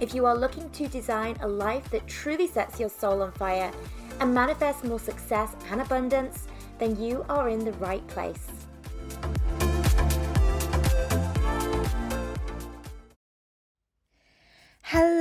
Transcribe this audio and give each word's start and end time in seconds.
If 0.00 0.12
you 0.12 0.26
are 0.26 0.36
looking 0.36 0.68
to 0.70 0.88
design 0.88 1.36
a 1.40 1.46
life 1.46 1.88
that 1.90 2.06
truly 2.08 2.48
sets 2.48 2.80
your 2.80 2.88
soul 2.88 3.22
on 3.22 3.30
fire 3.32 3.70
and 4.20 4.34
manifest 4.34 4.84
more 4.84 4.98
success 4.98 5.54
and 5.70 5.80
abundance, 5.80 6.48
then 6.78 7.00
you 7.00 7.24
are 7.28 7.48
in 7.48 7.64
the 7.64 7.72
right 7.74 8.06
place. 8.08 8.53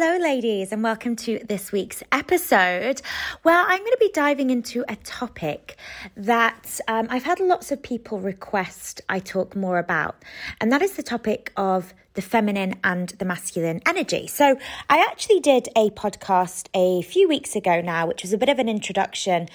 Hello, 0.05 0.21
ladies, 0.21 0.73
and 0.73 0.83
welcome 0.83 1.15
to 1.15 1.39
this 1.47 1.71
week's 1.71 2.03
episode. 2.11 3.01
Well, 3.45 3.65
I'm 3.65 3.79
going 3.79 3.91
to 3.91 3.97
be 4.01 4.11
diving 4.13 4.49
into 4.49 4.83
a 4.89 4.97
topic 4.97 5.77
that 6.17 6.81
um, 6.89 7.07
I've 7.09 7.23
had 7.23 7.39
lots 7.39 7.71
of 7.71 7.81
people 7.81 8.19
request 8.19 8.99
I 9.07 9.19
talk 9.19 9.55
more 9.55 9.77
about, 9.77 10.21
and 10.59 10.73
that 10.73 10.81
is 10.81 10.97
the 10.97 11.03
topic 11.03 11.53
of 11.55 11.93
the 12.15 12.21
feminine 12.21 12.75
and 12.83 13.09
the 13.11 13.23
masculine 13.23 13.79
energy. 13.85 14.27
So, 14.27 14.57
I 14.89 14.97
actually 15.09 15.39
did 15.39 15.69
a 15.73 15.89
podcast 15.91 16.67
a 16.73 17.01
few 17.03 17.29
weeks 17.29 17.55
ago 17.55 17.79
now, 17.79 18.05
which 18.05 18.23
was 18.23 18.33
a 18.33 18.37
bit 18.37 18.49
of 18.49 18.59
an 18.59 18.67
introduction 18.67 19.47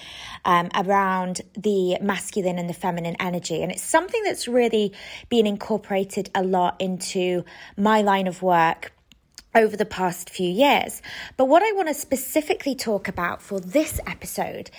um, 0.45 0.71
around 0.73 1.41
the 1.53 1.99
masculine 2.01 2.57
and 2.57 2.67
the 2.67 2.73
feminine 2.73 3.17
energy. 3.19 3.61
And 3.61 3.71
it's 3.71 3.83
something 3.83 4.23
that's 4.23 4.47
really 4.47 4.93
been 5.29 5.45
incorporated 5.45 6.31
a 6.33 6.41
lot 6.41 6.75
into 6.81 7.45
my 7.77 8.01
line 8.01 8.25
of 8.25 8.41
work 8.41 8.93
over 9.55 9.75
the 9.75 9.85
past 9.85 10.29
few 10.29 10.49
years. 10.49 11.01
But 11.37 11.45
what 11.45 11.63
I 11.63 11.71
want 11.71 11.87
to 11.87 11.93
specifically 11.93 12.75
talk 12.75 13.07
about 13.07 13.41
for 13.41 13.59
this 13.59 13.99
episode, 14.05 14.69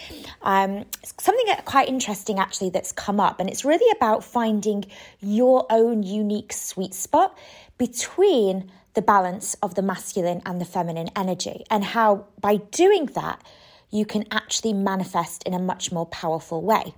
um, 0.43 0.85
something 1.19 1.47
quite 1.65 1.89
interesting 1.89 2.39
actually 2.39 2.71
that's 2.71 2.93
come 2.93 3.21
up, 3.21 3.41
and 3.41 3.51
it's 3.51 3.65
really 3.65 3.91
about 3.97 4.23
finding 4.23 4.85
your 5.21 5.67
own 5.71 6.03
unique 6.03 6.53
sweet 6.53 6.95
spot 6.95 7.37
between 7.79 8.71
the 8.95 9.03
balance 9.03 9.55
of 9.63 9.75
the 9.75 9.83
masculine 9.83 10.43
and 10.45 10.61
the 10.61 10.65
feminine 10.65 11.11
energy, 11.17 11.65
and 11.71 11.85
how 11.85 12.27
by 12.41 12.57
doing 12.57 13.07
that, 13.07 13.43
you 13.91 14.05
can 14.05 14.25
actually 14.31 14.73
manifest 14.73 15.43
in 15.45 15.55
a 15.55 15.59
much 15.59 15.91
more 15.91 16.07
powerful 16.07 16.63
way. 16.63 16.95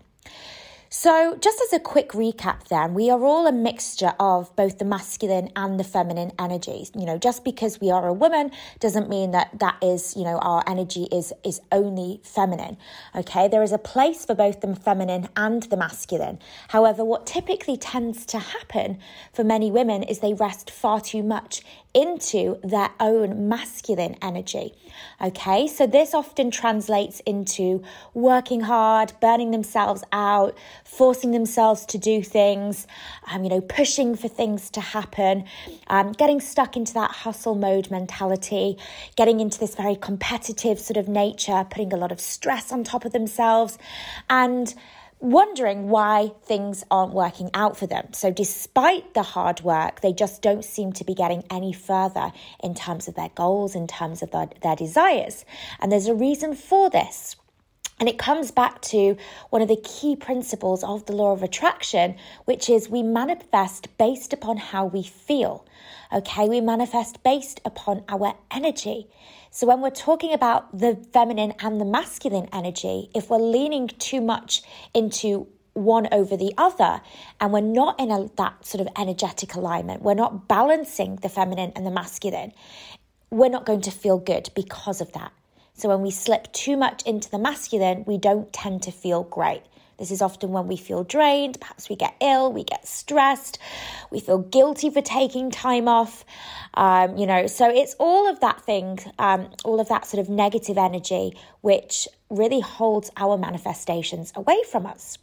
So, 0.94 1.38
just 1.40 1.58
as 1.62 1.72
a 1.72 1.80
quick 1.80 2.10
recap, 2.10 2.68
then, 2.68 2.92
we 2.92 3.08
are 3.08 3.24
all 3.24 3.46
a 3.46 3.52
mixture 3.52 4.12
of 4.20 4.54
both 4.56 4.76
the 4.76 4.84
masculine 4.84 5.48
and 5.56 5.80
the 5.80 5.84
feminine 5.84 6.32
energies. 6.38 6.92
You 6.94 7.06
know, 7.06 7.16
just 7.16 7.44
because 7.44 7.80
we 7.80 7.90
are 7.90 8.06
a 8.06 8.12
woman 8.12 8.50
doesn't 8.78 9.08
mean 9.08 9.30
that 9.30 9.58
that 9.58 9.78
is, 9.80 10.14
you 10.14 10.22
know, 10.22 10.36
our 10.40 10.62
energy 10.66 11.08
is 11.10 11.32
is 11.44 11.62
only 11.72 12.20
feminine. 12.22 12.76
Okay, 13.14 13.48
there 13.48 13.62
is 13.62 13.72
a 13.72 13.78
place 13.78 14.26
for 14.26 14.34
both 14.34 14.60
the 14.60 14.76
feminine 14.76 15.30
and 15.34 15.62
the 15.62 15.78
masculine. 15.78 16.38
However, 16.68 17.06
what 17.06 17.24
typically 17.24 17.78
tends 17.78 18.26
to 18.26 18.38
happen 18.38 18.98
for 19.32 19.44
many 19.44 19.70
women 19.70 20.02
is 20.02 20.18
they 20.18 20.34
rest 20.34 20.70
far 20.70 21.00
too 21.00 21.22
much 21.22 21.62
into 21.94 22.58
their 22.62 22.90
own 23.00 23.48
masculine 23.48 24.16
energy. 24.22 24.74
Okay, 25.20 25.66
so 25.66 25.86
this 25.86 26.14
often 26.14 26.50
translates 26.50 27.20
into 27.20 27.82
working 28.14 28.62
hard, 28.62 29.12
burning 29.20 29.50
themselves 29.50 30.02
out, 30.12 30.56
forcing 30.84 31.30
themselves 31.30 31.86
to 31.86 31.98
do 31.98 32.22
things, 32.22 32.86
um, 33.30 33.44
you 33.44 33.50
know, 33.50 33.60
pushing 33.60 34.16
for 34.16 34.28
things 34.28 34.70
to 34.70 34.80
happen, 34.80 35.44
um, 35.88 36.12
getting 36.12 36.40
stuck 36.40 36.76
into 36.76 36.94
that 36.94 37.10
hustle 37.10 37.54
mode 37.54 37.90
mentality, 37.90 38.76
getting 39.16 39.40
into 39.40 39.58
this 39.58 39.74
very 39.74 39.96
competitive 39.96 40.78
sort 40.78 40.96
of 40.96 41.08
nature, 41.08 41.66
putting 41.70 41.92
a 41.92 41.96
lot 41.96 42.12
of 42.12 42.20
stress 42.20 42.72
on 42.72 42.84
top 42.84 43.04
of 43.04 43.12
themselves, 43.12 43.78
and 44.28 44.74
wondering 45.22 45.88
why 45.88 46.32
things 46.44 46.84
aren't 46.90 47.12
working 47.12 47.48
out 47.54 47.76
for 47.76 47.86
them. 47.86 48.12
So, 48.12 48.30
despite 48.30 49.14
the 49.14 49.22
hard 49.22 49.60
work, 49.62 50.00
they 50.00 50.12
just 50.12 50.42
don't 50.42 50.64
seem 50.64 50.92
to 50.94 51.04
be 51.04 51.14
getting 51.14 51.44
any 51.48 51.72
further 51.72 52.32
in 52.62 52.74
terms 52.74 53.08
of 53.08 53.14
their 53.14 53.30
goals, 53.30 53.74
in 53.74 53.86
terms 53.86 54.22
of 54.22 54.32
their, 54.32 54.50
their 54.62 54.76
desires. 54.76 55.44
And 55.80 55.90
there's 55.90 56.08
a 56.08 56.14
reason 56.14 56.54
for 56.54 56.90
this. 56.90 57.36
And 58.02 58.08
it 58.08 58.18
comes 58.18 58.50
back 58.50 58.80
to 58.80 59.16
one 59.50 59.62
of 59.62 59.68
the 59.68 59.76
key 59.76 60.16
principles 60.16 60.82
of 60.82 61.06
the 61.06 61.12
law 61.12 61.30
of 61.30 61.44
attraction, 61.44 62.16
which 62.46 62.68
is 62.68 62.88
we 62.88 63.00
manifest 63.00 63.96
based 63.96 64.32
upon 64.32 64.56
how 64.56 64.86
we 64.86 65.04
feel. 65.04 65.64
Okay, 66.12 66.48
we 66.48 66.60
manifest 66.60 67.22
based 67.22 67.60
upon 67.64 68.02
our 68.08 68.34
energy. 68.50 69.06
So, 69.52 69.68
when 69.68 69.80
we're 69.82 69.90
talking 69.90 70.32
about 70.32 70.76
the 70.76 70.96
feminine 71.12 71.52
and 71.60 71.80
the 71.80 71.84
masculine 71.84 72.48
energy, 72.52 73.08
if 73.14 73.30
we're 73.30 73.38
leaning 73.38 73.86
too 73.86 74.20
much 74.20 74.64
into 74.92 75.46
one 75.74 76.08
over 76.10 76.36
the 76.36 76.54
other 76.58 77.02
and 77.40 77.52
we're 77.52 77.60
not 77.60 78.00
in 78.00 78.10
a, 78.10 78.28
that 78.36 78.66
sort 78.66 78.80
of 78.80 78.88
energetic 78.98 79.54
alignment, 79.54 80.02
we're 80.02 80.14
not 80.14 80.48
balancing 80.48 81.20
the 81.22 81.28
feminine 81.28 81.70
and 81.76 81.86
the 81.86 81.92
masculine, 81.92 82.52
we're 83.30 83.48
not 83.48 83.64
going 83.64 83.82
to 83.82 83.92
feel 83.92 84.18
good 84.18 84.50
because 84.56 85.00
of 85.00 85.12
that. 85.12 85.32
So, 85.74 85.88
when 85.88 86.02
we 86.02 86.10
slip 86.10 86.52
too 86.52 86.76
much 86.76 87.02
into 87.04 87.30
the 87.30 87.38
masculine, 87.38 88.04
we 88.06 88.18
don't 88.18 88.52
tend 88.52 88.82
to 88.82 88.92
feel 88.92 89.24
great. 89.24 89.62
This 89.98 90.10
is 90.10 90.20
often 90.20 90.50
when 90.50 90.66
we 90.66 90.76
feel 90.76 91.04
drained, 91.04 91.60
perhaps 91.60 91.88
we 91.88 91.96
get 91.96 92.16
ill, 92.20 92.52
we 92.52 92.64
get 92.64 92.86
stressed, 92.86 93.58
we 94.10 94.20
feel 94.20 94.38
guilty 94.38 94.90
for 94.90 95.00
taking 95.00 95.50
time 95.50 95.86
off. 95.86 96.24
Um, 96.74 97.16
you 97.16 97.26
know, 97.26 97.46
so 97.46 97.70
it's 97.70 97.94
all 98.00 98.28
of 98.28 98.40
that 98.40 98.60
thing, 98.62 98.98
um, 99.18 99.50
all 99.64 99.80
of 99.80 99.88
that 99.88 100.06
sort 100.06 100.20
of 100.20 100.28
negative 100.28 100.76
energy, 100.76 101.36
which 101.60 102.08
really 102.30 102.60
holds 102.60 103.10
our 103.16 103.38
manifestations 103.38 104.32
away 104.34 104.58
from 104.70 104.86
us. 104.86 105.18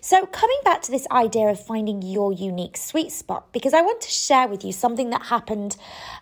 So, 0.00 0.26
coming 0.26 0.58
back 0.64 0.82
to 0.82 0.90
this 0.90 1.06
idea 1.10 1.48
of 1.48 1.64
finding 1.64 2.02
your 2.02 2.32
unique 2.32 2.76
sweet 2.76 3.12
spot, 3.12 3.52
because 3.52 3.74
I 3.74 3.82
want 3.82 4.00
to 4.00 4.10
share 4.10 4.48
with 4.48 4.64
you 4.64 4.72
something 4.72 5.10
that 5.10 5.22
happened 5.22 5.76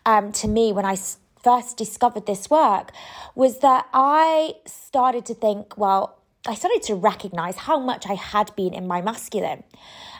um, 0.04 0.32
to 0.32 0.48
me 0.48 0.72
when 0.72 0.84
I 0.84 0.96
first 1.46 1.76
discovered 1.76 2.26
this 2.26 2.50
work, 2.50 2.90
was 3.36 3.60
that 3.60 3.86
I 3.94 4.54
started 4.66 5.24
to 5.26 5.34
think, 5.34 5.78
well, 5.78 6.18
I 6.44 6.56
started 6.56 6.82
to 6.88 6.96
recognize 6.96 7.56
how 7.68 7.78
much 7.78 8.04
I 8.08 8.14
had 8.14 8.50
been 8.56 8.74
in 8.74 8.88
my 8.88 9.00
masculine. 9.00 9.62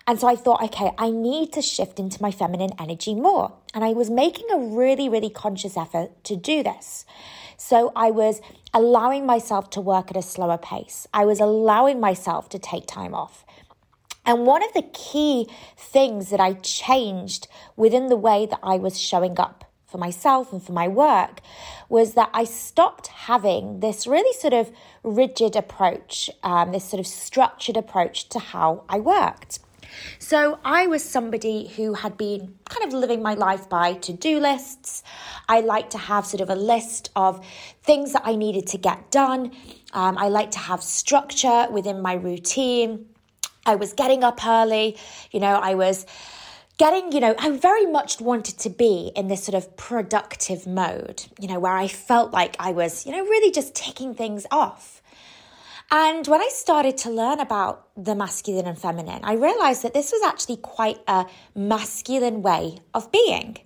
And 0.06 0.20
so 0.20 0.28
I 0.28 0.36
thought, 0.36 0.62
okay, 0.62 0.92
I 0.96 1.10
need 1.10 1.52
to 1.54 1.62
shift 1.62 1.98
into 1.98 2.22
my 2.22 2.30
feminine 2.30 2.70
energy 2.78 3.12
more. 3.12 3.52
And 3.74 3.82
I 3.84 3.92
was 3.92 4.08
making 4.08 4.46
a 4.52 4.58
really, 4.80 5.08
really 5.08 5.30
conscious 5.30 5.76
effort 5.76 6.10
to 6.28 6.36
do 6.36 6.62
this. 6.62 7.04
So 7.56 7.90
I 7.96 8.12
was 8.12 8.40
allowing 8.72 9.26
myself 9.26 9.68
to 9.70 9.80
work 9.80 10.12
at 10.12 10.16
a 10.16 10.22
slower 10.22 10.58
pace. 10.58 11.08
I 11.12 11.24
was 11.24 11.40
allowing 11.40 11.98
myself 11.98 12.48
to 12.50 12.60
take 12.60 12.86
time 12.86 13.16
off. 13.16 13.44
And 14.24 14.46
one 14.46 14.62
of 14.62 14.72
the 14.74 14.88
key 14.92 15.48
things 15.76 16.30
that 16.30 16.38
I 16.38 16.52
changed 16.52 17.48
within 17.74 18.06
the 18.06 18.22
way 18.28 18.46
that 18.46 18.60
I 18.62 18.76
was 18.76 19.00
showing 19.00 19.40
up 19.40 19.64
for 19.86 19.98
myself 19.98 20.52
and 20.52 20.62
for 20.62 20.72
my 20.72 20.88
work 20.88 21.40
was 21.88 22.14
that 22.14 22.30
I 22.34 22.44
stopped 22.44 23.06
having 23.06 23.80
this 23.80 24.06
really 24.06 24.32
sort 24.38 24.52
of 24.52 24.70
rigid 25.02 25.54
approach, 25.56 26.28
um, 26.42 26.72
this 26.72 26.84
sort 26.84 27.00
of 27.00 27.06
structured 27.06 27.76
approach 27.76 28.28
to 28.30 28.38
how 28.38 28.84
I 28.88 28.98
worked. 28.98 29.60
So 30.18 30.58
I 30.64 30.86
was 30.86 31.04
somebody 31.04 31.68
who 31.68 31.94
had 31.94 32.16
been 32.16 32.54
kind 32.68 32.86
of 32.86 32.92
living 32.92 33.22
my 33.22 33.34
life 33.34 33.68
by 33.68 33.94
to 33.94 34.12
do 34.12 34.40
lists. 34.40 35.02
I 35.48 35.60
like 35.60 35.90
to 35.90 35.98
have 35.98 36.26
sort 36.26 36.40
of 36.40 36.50
a 36.50 36.54
list 36.56 37.10
of 37.16 37.44
things 37.82 38.12
that 38.12 38.22
I 38.24 38.34
needed 38.34 38.66
to 38.68 38.78
get 38.78 39.10
done. 39.10 39.52
Um, 39.92 40.18
I 40.18 40.28
like 40.28 40.50
to 40.52 40.58
have 40.58 40.82
structure 40.82 41.68
within 41.70 42.02
my 42.02 42.14
routine. 42.14 43.06
I 43.64 43.74
was 43.76 43.92
getting 43.92 44.22
up 44.22 44.44
early, 44.46 44.96
you 45.32 45.40
know, 45.40 45.58
I 45.60 45.74
was 45.74 46.06
getting, 46.78 47.12
you 47.12 47.20
know, 47.20 47.34
I 47.38 47.50
very 47.50 47.86
much 47.86 48.20
wanted 48.20 48.58
to 48.58 48.70
be 48.70 49.12
in 49.16 49.28
this 49.28 49.44
sort 49.44 49.54
of 49.54 49.76
productive 49.76 50.66
mode, 50.66 51.24
you 51.40 51.48
know, 51.48 51.58
where 51.58 51.72
I 51.72 51.88
felt 51.88 52.32
like 52.32 52.56
I 52.58 52.72
was, 52.72 53.06
you 53.06 53.12
know, 53.12 53.22
really 53.22 53.50
just 53.50 53.74
ticking 53.74 54.14
things 54.14 54.46
off. 54.50 55.02
And 55.90 56.26
when 56.26 56.40
I 56.40 56.48
started 56.50 56.96
to 56.98 57.10
learn 57.10 57.38
about 57.38 57.86
the 57.96 58.14
masculine 58.14 58.66
and 58.66 58.78
feminine, 58.78 59.20
I 59.22 59.34
realized 59.34 59.82
that 59.84 59.94
this 59.94 60.10
was 60.10 60.22
actually 60.22 60.56
quite 60.56 60.98
a 61.06 61.26
masculine 61.54 62.42
way 62.42 62.78
of 62.92 63.12
being. 63.12 63.58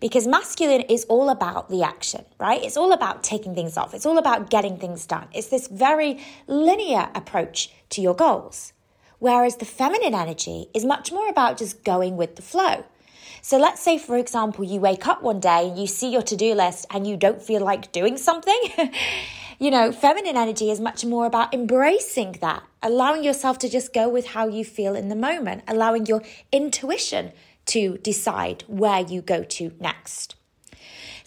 Because 0.00 0.26
masculine 0.26 0.82
is 0.82 1.04
all 1.04 1.30
about 1.30 1.68
the 1.68 1.82
action, 1.82 2.24
right? 2.38 2.62
It's 2.62 2.76
all 2.76 2.92
about 2.92 3.22
taking 3.22 3.54
things 3.54 3.76
off. 3.76 3.94
It's 3.94 4.06
all 4.06 4.18
about 4.18 4.50
getting 4.50 4.78
things 4.78 5.06
done. 5.06 5.28
It's 5.32 5.48
this 5.48 5.66
very 5.68 6.18
linear 6.46 7.10
approach 7.14 7.70
to 7.90 8.00
your 8.00 8.14
goals. 8.14 8.72
Whereas 9.22 9.54
the 9.54 9.64
feminine 9.64 10.16
energy 10.16 10.66
is 10.74 10.84
much 10.84 11.12
more 11.12 11.28
about 11.28 11.56
just 11.56 11.84
going 11.84 12.16
with 12.16 12.34
the 12.34 12.42
flow. 12.42 12.84
So 13.40 13.56
let's 13.56 13.80
say, 13.80 13.96
for 13.96 14.18
example, 14.18 14.64
you 14.64 14.80
wake 14.80 15.06
up 15.06 15.22
one 15.22 15.38
day 15.38 15.68
and 15.68 15.78
you 15.78 15.86
see 15.86 16.10
your 16.10 16.22
to 16.22 16.34
do 16.34 16.54
list 16.54 16.86
and 16.90 17.06
you 17.06 17.16
don't 17.16 17.40
feel 17.40 17.62
like 17.62 17.92
doing 17.92 18.16
something. 18.16 18.60
you 19.60 19.70
know, 19.70 19.92
feminine 19.92 20.36
energy 20.36 20.72
is 20.72 20.80
much 20.80 21.04
more 21.04 21.24
about 21.24 21.54
embracing 21.54 22.32
that, 22.40 22.64
allowing 22.82 23.22
yourself 23.22 23.60
to 23.60 23.68
just 23.68 23.94
go 23.94 24.08
with 24.08 24.26
how 24.26 24.48
you 24.48 24.64
feel 24.64 24.96
in 24.96 25.08
the 25.08 25.14
moment, 25.14 25.62
allowing 25.68 26.06
your 26.06 26.24
intuition 26.50 27.30
to 27.66 27.98
decide 27.98 28.64
where 28.66 29.02
you 29.02 29.22
go 29.22 29.44
to 29.44 29.70
next. 29.78 30.34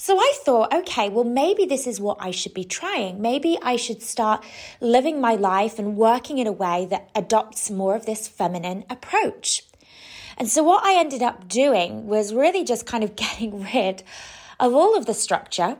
So 0.05 0.19
I 0.19 0.33
thought, 0.43 0.71
okay, 0.71 1.09
well, 1.09 1.23
maybe 1.23 1.65
this 1.65 1.87
is 1.87 1.99
what 1.99 2.17
I 2.19 2.29
should 2.29 2.53
be 2.53 2.63
trying. 2.63 3.19
Maybe 3.19 3.57
I 3.63 3.75
should 3.75 4.03
start 4.03 4.45
living 4.79 5.19
my 5.19 5.33
life 5.33 5.79
and 5.79 5.97
working 5.97 6.37
in 6.37 6.45
a 6.45 6.51
way 6.51 6.85
that 6.91 7.09
adopts 7.15 7.71
more 7.71 7.95
of 7.95 8.05
this 8.05 8.27
feminine 8.27 8.85
approach. 8.87 9.63
And 10.37 10.47
so 10.47 10.61
what 10.61 10.85
I 10.85 10.99
ended 10.99 11.23
up 11.23 11.47
doing 11.47 12.05
was 12.05 12.35
really 12.35 12.63
just 12.63 12.85
kind 12.85 13.03
of 13.03 13.15
getting 13.25 13.63
rid 13.73 14.03
of 14.59 14.75
all 14.75 14.95
of 14.95 15.07
the 15.07 15.15
structure 15.15 15.79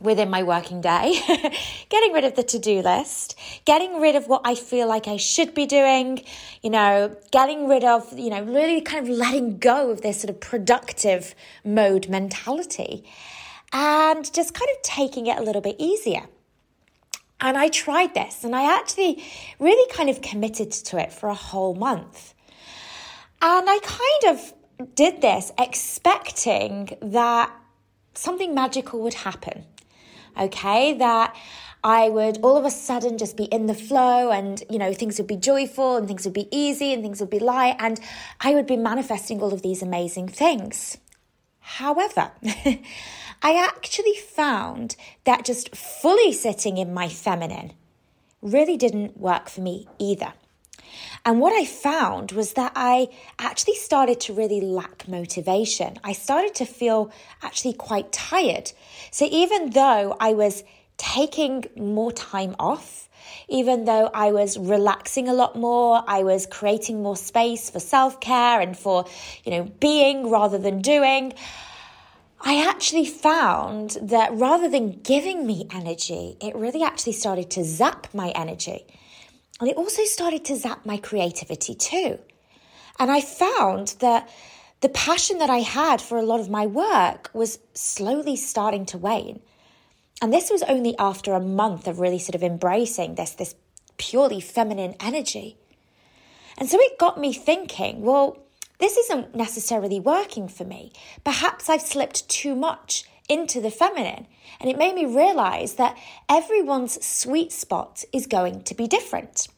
within 0.00 0.30
my 0.30 0.42
working 0.42 0.80
day, 0.80 1.20
getting 1.90 2.12
rid 2.14 2.24
of 2.24 2.36
the 2.36 2.42
to 2.44 2.58
do 2.58 2.80
list, 2.80 3.38
getting 3.66 4.00
rid 4.00 4.16
of 4.16 4.28
what 4.28 4.40
I 4.46 4.54
feel 4.54 4.88
like 4.88 5.06
I 5.06 5.18
should 5.18 5.52
be 5.52 5.66
doing, 5.66 6.24
you 6.62 6.70
know, 6.70 7.14
getting 7.32 7.68
rid 7.68 7.84
of, 7.84 8.18
you 8.18 8.30
know, 8.30 8.42
really 8.44 8.80
kind 8.80 9.06
of 9.06 9.14
letting 9.14 9.58
go 9.58 9.90
of 9.90 10.00
this 10.00 10.22
sort 10.22 10.30
of 10.30 10.40
productive 10.40 11.34
mode 11.62 12.08
mentality 12.08 13.04
and 13.72 14.32
just 14.32 14.54
kind 14.54 14.68
of 14.74 14.82
taking 14.82 15.26
it 15.26 15.38
a 15.38 15.42
little 15.42 15.62
bit 15.62 15.76
easier. 15.78 16.26
And 17.40 17.58
I 17.58 17.68
tried 17.68 18.14
this 18.14 18.44
and 18.44 18.54
I 18.54 18.78
actually 18.78 19.24
really 19.58 19.90
kind 19.92 20.08
of 20.08 20.22
committed 20.22 20.70
to 20.70 20.98
it 20.98 21.12
for 21.12 21.28
a 21.28 21.34
whole 21.34 21.74
month. 21.74 22.34
And 23.40 23.68
I 23.68 23.78
kind 23.82 24.36
of 24.36 24.94
did 24.94 25.20
this 25.20 25.50
expecting 25.58 26.96
that 27.02 27.52
something 28.14 28.54
magical 28.54 29.00
would 29.00 29.14
happen. 29.14 29.64
Okay, 30.38 30.94
that 30.94 31.36
I 31.84 32.08
would 32.08 32.38
all 32.42 32.56
of 32.56 32.64
a 32.64 32.70
sudden 32.70 33.18
just 33.18 33.36
be 33.36 33.44
in 33.44 33.66
the 33.66 33.74
flow 33.74 34.30
and, 34.30 34.62
you 34.70 34.78
know, 34.78 34.94
things 34.94 35.18
would 35.18 35.26
be 35.26 35.36
joyful 35.36 35.96
and 35.96 36.06
things 36.06 36.24
would 36.24 36.32
be 36.32 36.48
easy 36.56 36.92
and 36.92 37.02
things 37.02 37.20
would 37.20 37.28
be 37.28 37.40
light 37.40 37.76
and 37.80 37.98
I 38.40 38.54
would 38.54 38.66
be 38.66 38.76
manifesting 38.76 39.42
all 39.42 39.52
of 39.52 39.62
these 39.62 39.82
amazing 39.82 40.28
things. 40.28 40.96
However, 41.58 42.30
I 43.42 43.54
actually 43.54 44.14
found 44.14 44.94
that 45.24 45.44
just 45.44 45.74
fully 45.74 46.32
sitting 46.32 46.78
in 46.78 46.94
my 46.94 47.08
feminine 47.08 47.72
really 48.40 48.76
didn't 48.76 49.18
work 49.18 49.48
for 49.48 49.60
me 49.60 49.88
either. 49.98 50.32
And 51.24 51.40
what 51.40 51.52
I 51.52 51.64
found 51.64 52.32
was 52.32 52.52
that 52.54 52.72
I 52.74 53.08
actually 53.38 53.74
started 53.74 54.20
to 54.22 54.32
really 54.32 54.60
lack 54.60 55.08
motivation. 55.08 55.98
I 56.04 56.12
started 56.12 56.54
to 56.56 56.64
feel 56.64 57.10
actually 57.42 57.74
quite 57.74 58.12
tired. 58.12 58.72
So 59.10 59.26
even 59.30 59.70
though 59.70 60.16
I 60.20 60.34
was 60.34 60.64
taking 60.96 61.64
more 61.76 62.12
time 62.12 62.54
off, 62.58 63.08
even 63.48 63.84
though 63.84 64.10
I 64.12 64.32
was 64.32 64.58
relaxing 64.58 65.28
a 65.28 65.34
lot 65.34 65.56
more, 65.56 66.02
I 66.06 66.22
was 66.22 66.46
creating 66.46 67.02
more 67.02 67.16
space 67.16 67.70
for 67.70 67.80
self 67.80 68.20
care 68.20 68.60
and 68.60 68.76
for, 68.76 69.06
you 69.44 69.52
know, 69.52 69.64
being 69.80 70.30
rather 70.30 70.58
than 70.58 70.80
doing. 70.80 71.34
I 72.44 72.68
actually 72.68 73.06
found 73.06 73.98
that 74.02 74.32
rather 74.32 74.68
than 74.68 75.00
giving 75.00 75.46
me 75.46 75.68
energy, 75.72 76.36
it 76.40 76.56
really 76.56 76.82
actually 76.82 77.12
started 77.12 77.50
to 77.52 77.64
zap 77.64 78.08
my 78.12 78.30
energy. 78.30 78.84
And 79.60 79.70
it 79.70 79.76
also 79.76 80.04
started 80.04 80.44
to 80.46 80.56
zap 80.56 80.84
my 80.84 80.96
creativity 80.96 81.74
too. 81.76 82.18
And 82.98 83.10
I 83.10 83.20
found 83.20 83.94
that 84.00 84.28
the 84.80 84.88
passion 84.88 85.38
that 85.38 85.50
I 85.50 85.58
had 85.58 86.00
for 86.00 86.18
a 86.18 86.24
lot 86.24 86.40
of 86.40 86.50
my 86.50 86.66
work 86.66 87.30
was 87.32 87.60
slowly 87.74 88.34
starting 88.34 88.86
to 88.86 88.98
wane. 88.98 89.40
And 90.20 90.32
this 90.32 90.50
was 90.50 90.64
only 90.64 90.96
after 90.98 91.34
a 91.34 91.40
month 91.40 91.86
of 91.86 92.00
really 92.00 92.18
sort 92.18 92.34
of 92.34 92.42
embracing 92.42 93.14
this, 93.14 93.30
this 93.30 93.54
purely 93.98 94.40
feminine 94.40 94.96
energy. 94.98 95.56
And 96.58 96.68
so 96.68 96.76
it 96.80 96.98
got 96.98 97.20
me 97.20 97.32
thinking, 97.32 98.02
well, 98.02 98.38
this 98.82 98.96
isn't 98.96 99.34
necessarily 99.34 100.00
working 100.00 100.48
for 100.48 100.64
me. 100.64 100.92
Perhaps 101.24 101.68
I've 101.68 101.82
slipped 101.82 102.28
too 102.28 102.54
much 102.54 103.04
into 103.28 103.60
the 103.60 103.70
feminine. 103.70 104.26
And 104.60 104.70
it 104.70 104.78
made 104.78 104.94
me 104.94 105.04
realize 105.06 105.74
that 105.74 105.96
everyone's 106.28 107.04
sweet 107.04 107.52
spot 107.52 108.04
is 108.12 108.26
going 108.26 108.62
to 108.64 108.74
be 108.74 108.86
different. 108.86 109.48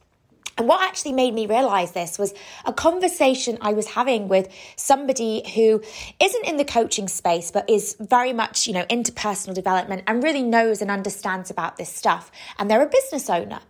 And 0.56 0.68
what 0.68 0.82
actually 0.82 1.12
made 1.12 1.34
me 1.34 1.46
realize 1.46 1.92
this 1.92 2.16
was 2.16 2.32
a 2.64 2.72
conversation 2.72 3.58
I 3.60 3.72
was 3.72 3.88
having 3.88 4.28
with 4.28 4.48
somebody 4.76 5.42
who 5.54 5.82
isn't 6.20 6.46
in 6.46 6.58
the 6.58 6.64
coaching 6.64 7.08
space, 7.08 7.50
but 7.50 7.68
is 7.68 7.96
very 7.98 8.32
much, 8.32 8.68
you 8.68 8.72
know, 8.72 8.86
into 8.88 9.10
personal 9.10 9.54
development 9.54 10.04
and 10.06 10.22
really 10.22 10.42
knows 10.42 10.80
and 10.80 10.90
understands 10.90 11.50
about 11.50 11.76
this 11.76 11.92
stuff. 11.92 12.30
And 12.56 12.70
they're 12.70 12.82
a 12.82 12.88
business 12.88 13.28
owner. 13.28 13.60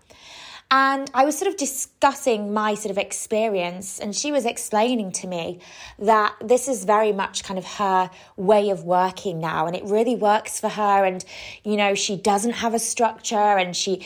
And 0.70 1.11
I 1.14 1.25
was 1.25 1.38
sort 1.38 1.49
of 1.49 1.56
discussing 1.56 2.52
my 2.52 2.75
sort 2.75 2.90
of 2.90 2.99
experience, 2.99 4.00
and 4.00 4.14
she 4.14 4.32
was 4.32 4.44
explaining 4.44 5.12
to 5.12 5.26
me 5.26 5.61
that 5.99 6.34
this 6.40 6.69
is 6.69 6.84
very 6.84 7.12
much 7.12 7.44
kind 7.44 7.58
of 7.58 7.64
her 7.64 8.11
way 8.37 8.70
of 8.70 8.82
working 8.82 9.38
now, 9.38 9.66
and 9.66 9.76
it 9.76 9.84
really 9.84 10.16
works 10.16 10.58
for 10.58 10.69
her. 10.69 11.05
And, 11.05 11.25
you 11.62 11.76
know, 11.76 11.94
she 11.94 12.16
doesn't 12.16 12.55
have 12.55 12.75
a 12.75 12.78
structure, 12.78 13.37
and 13.37 13.76
she, 13.76 14.05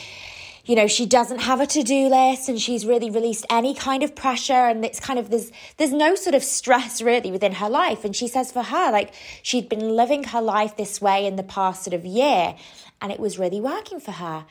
you 0.66 0.75
know 0.75 0.87
she 0.87 1.06
doesn't 1.06 1.38
have 1.38 1.60
a 1.62 1.66
to-do 1.66 2.08
list 2.08 2.50
and 2.50 2.61
she's 2.61 2.84
really 2.84 3.08
released 3.11 3.46
any 3.49 3.75
kind 3.75 4.02
of 4.02 4.14
pressure. 4.14 4.52
And 4.52 4.84
it's 4.84 5.00
kind 5.00 5.19
of 5.19 5.31
there's 5.31 5.50
there's 5.78 5.93
no 5.93 6.14
sort 6.14 6.34
of 6.34 6.44
stress 6.44 7.00
really 7.00 7.32
within 7.32 7.52
her 7.54 7.70
life. 7.70 8.04
And 8.04 8.14
she 8.14 8.28
says 8.28 8.52
for 8.52 8.62
her 8.62 8.93
like 8.93 9.14
she'd 9.43 9.70
been 9.70 9.96
living 9.96 10.25
her 10.25 10.43
life 10.43 10.76
this 10.76 11.00
way 11.00 11.26
in 11.26 11.37
the 11.37 11.43
past 11.43 11.84
sort 11.84 11.94
of 11.94 12.04
year 12.04 12.54
and 13.00 13.11
it 13.11 13.19
was 13.19 13.38
really 13.38 13.61
working 13.61 13.99
for 13.99 14.12
her 14.12 14.44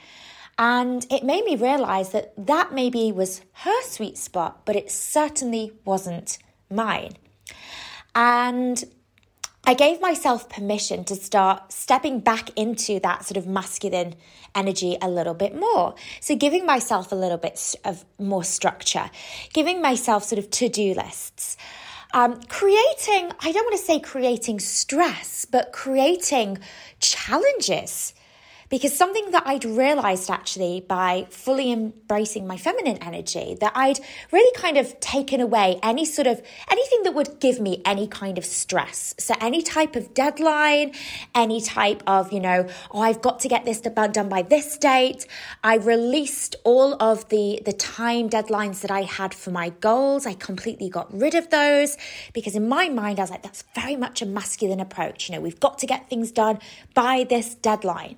and 0.57 1.05
it 1.11 1.23
made 1.23 1.45
me 1.45 1.55
realize 1.55 2.11
that 2.11 2.33
that 2.37 2.73
maybe 2.73 3.11
was 3.11 3.41
her 3.53 3.83
sweet 3.83 4.17
spot, 4.17 4.65
but 4.65 4.75
it 4.75 4.89
certainly 4.91 5.71
wasn't 5.85 6.39
mine. 6.69 7.13
And 8.15 8.83
I 9.65 9.73
gave 9.73 10.01
myself 10.01 10.49
permission 10.49 11.03
to 11.05 11.15
start 11.15 11.71
stepping 11.71 12.21
back 12.21 12.49
into 12.55 12.99
that 13.01 13.25
sort 13.25 13.37
of 13.37 13.45
masculine 13.45 14.15
energy 14.55 14.97
a 15.01 15.09
little 15.09 15.33
bit 15.33 15.55
more. 15.55 15.93
So, 16.21 16.35
giving 16.35 16.65
myself 16.65 17.11
a 17.11 17.15
little 17.15 17.37
bit 17.37 17.75
of 17.83 18.05
more 18.17 18.43
structure, 18.43 19.11
giving 19.53 19.81
myself 19.81 20.23
sort 20.23 20.39
of 20.39 20.49
to 20.51 20.69
do 20.69 20.93
lists. 20.93 21.57
Um, 22.13 22.41
creating, 22.47 23.33
I 23.41 23.51
don't 23.51 23.65
want 23.65 23.77
to 23.77 23.83
say 23.83 23.99
creating 23.99 24.61
stress, 24.61 25.43
but 25.43 25.73
creating 25.73 26.59
challenges 27.01 28.13
because 28.69 28.95
something 28.95 29.31
that 29.31 29.43
I'd 29.45 29.63
realized 29.63 30.29
actually 30.29 30.81
by 30.81 31.27
fully 31.29 31.71
embracing 31.71 32.45
my 32.45 32.57
feminine 32.57 32.97
energy, 32.97 33.57
that 33.61 33.71
I'd 33.75 33.99
really 34.31 34.51
kind 34.55 34.77
of 34.77 34.99
taken 34.99 35.39
away 35.39 35.79
any 35.81 36.05
sort 36.05 36.27
of 36.27 36.41
anything 36.69 37.03
that 37.03 37.13
would 37.13 37.39
give 37.39 37.59
me 37.59 37.81
any 37.85 38.07
kind 38.07 38.37
of 38.37 38.45
stress. 38.45 39.15
So, 39.17 39.33
any 39.39 39.61
type 39.61 39.95
of 39.95 40.13
deadline, 40.13 40.93
any 41.33 41.61
type 41.61 42.03
of, 42.07 42.33
you 42.33 42.39
know, 42.39 42.67
oh, 42.91 43.01
I've 43.01 43.21
got 43.21 43.39
to 43.41 43.47
get 43.47 43.65
this 43.65 43.79
done 43.79 44.29
by 44.29 44.41
this 44.41 44.77
date. 44.77 45.25
I 45.63 45.75
released 45.75 46.55
all 46.63 47.01
of 47.01 47.27
the, 47.29 47.61
the 47.63 47.73
time 47.73 48.29
deadlines 48.29 48.81
that 48.81 48.91
I 48.91 49.01
had 49.01 49.33
for 49.33 49.51
my 49.51 49.69
goals. 49.69 50.25
I 50.25 50.33
completely 50.33 50.89
got 50.89 51.13
rid 51.13 51.35
of 51.35 51.49
those 51.49 51.97
because 52.33 52.55
in 52.55 52.67
my 52.67 52.89
mind, 52.89 53.19
I 53.19 53.23
was 53.23 53.31
like, 53.31 53.43
that's 53.43 53.63
very 53.75 53.95
much 53.95 54.21
a 54.21 54.25
masculine 54.25 54.79
approach. 54.79 55.29
You 55.29 55.35
know, 55.35 55.41
we've 55.41 55.59
got 55.59 55.79
to 55.79 55.85
get 55.85 56.09
things 56.09 56.31
done 56.31 56.59
by 56.93 57.25
this 57.29 57.55
deadline. 57.55 58.17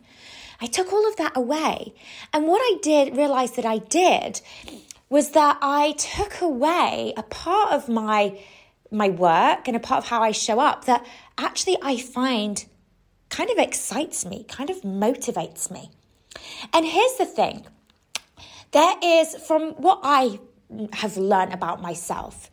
I 0.62 0.66
took 0.66 0.92
all 0.92 1.08
of 1.08 1.16
that 1.18 1.36
away. 1.36 1.94
And 2.34 2.48
what 2.48 2.62
I 2.62 2.78
did, 2.82 3.16
realize 3.16 3.51
that 3.54 3.66
I 3.66 3.78
did, 3.78 4.42
was 5.10 5.32
that 5.32 5.58
I 5.62 5.94
took 5.94 6.42
away 6.42 7.13
a 7.18 7.24
part 7.24 7.72
of 7.72 7.89
my 7.89 8.39
my 8.92 9.10
work 9.10 9.68
and 9.68 9.78
a 9.78 9.80
part 9.80 10.00
of 10.04 10.10
how 10.10 10.24
I 10.24 10.32
show 10.32 10.60
up 10.60 10.86
that 10.86 11.06
actually 11.38 11.78
I 11.82 11.98
find 11.98 12.66
kind 13.30 13.51
of 13.51 13.60
excites 13.60 14.25
me, 14.25 14.46
kind 14.48 14.72
of 14.72 14.82
motivates 14.82 15.70
me. 15.70 15.92
And 16.74 16.86
here's 16.88 17.16
the 17.18 17.25
thing. 17.25 17.68
There 18.72 18.96
is 19.04 19.36
from 19.36 19.74
what 19.74 20.00
I 20.04 20.39
have 20.94 21.18
learned 21.18 21.54
about 21.54 21.82
myself, 21.82 22.50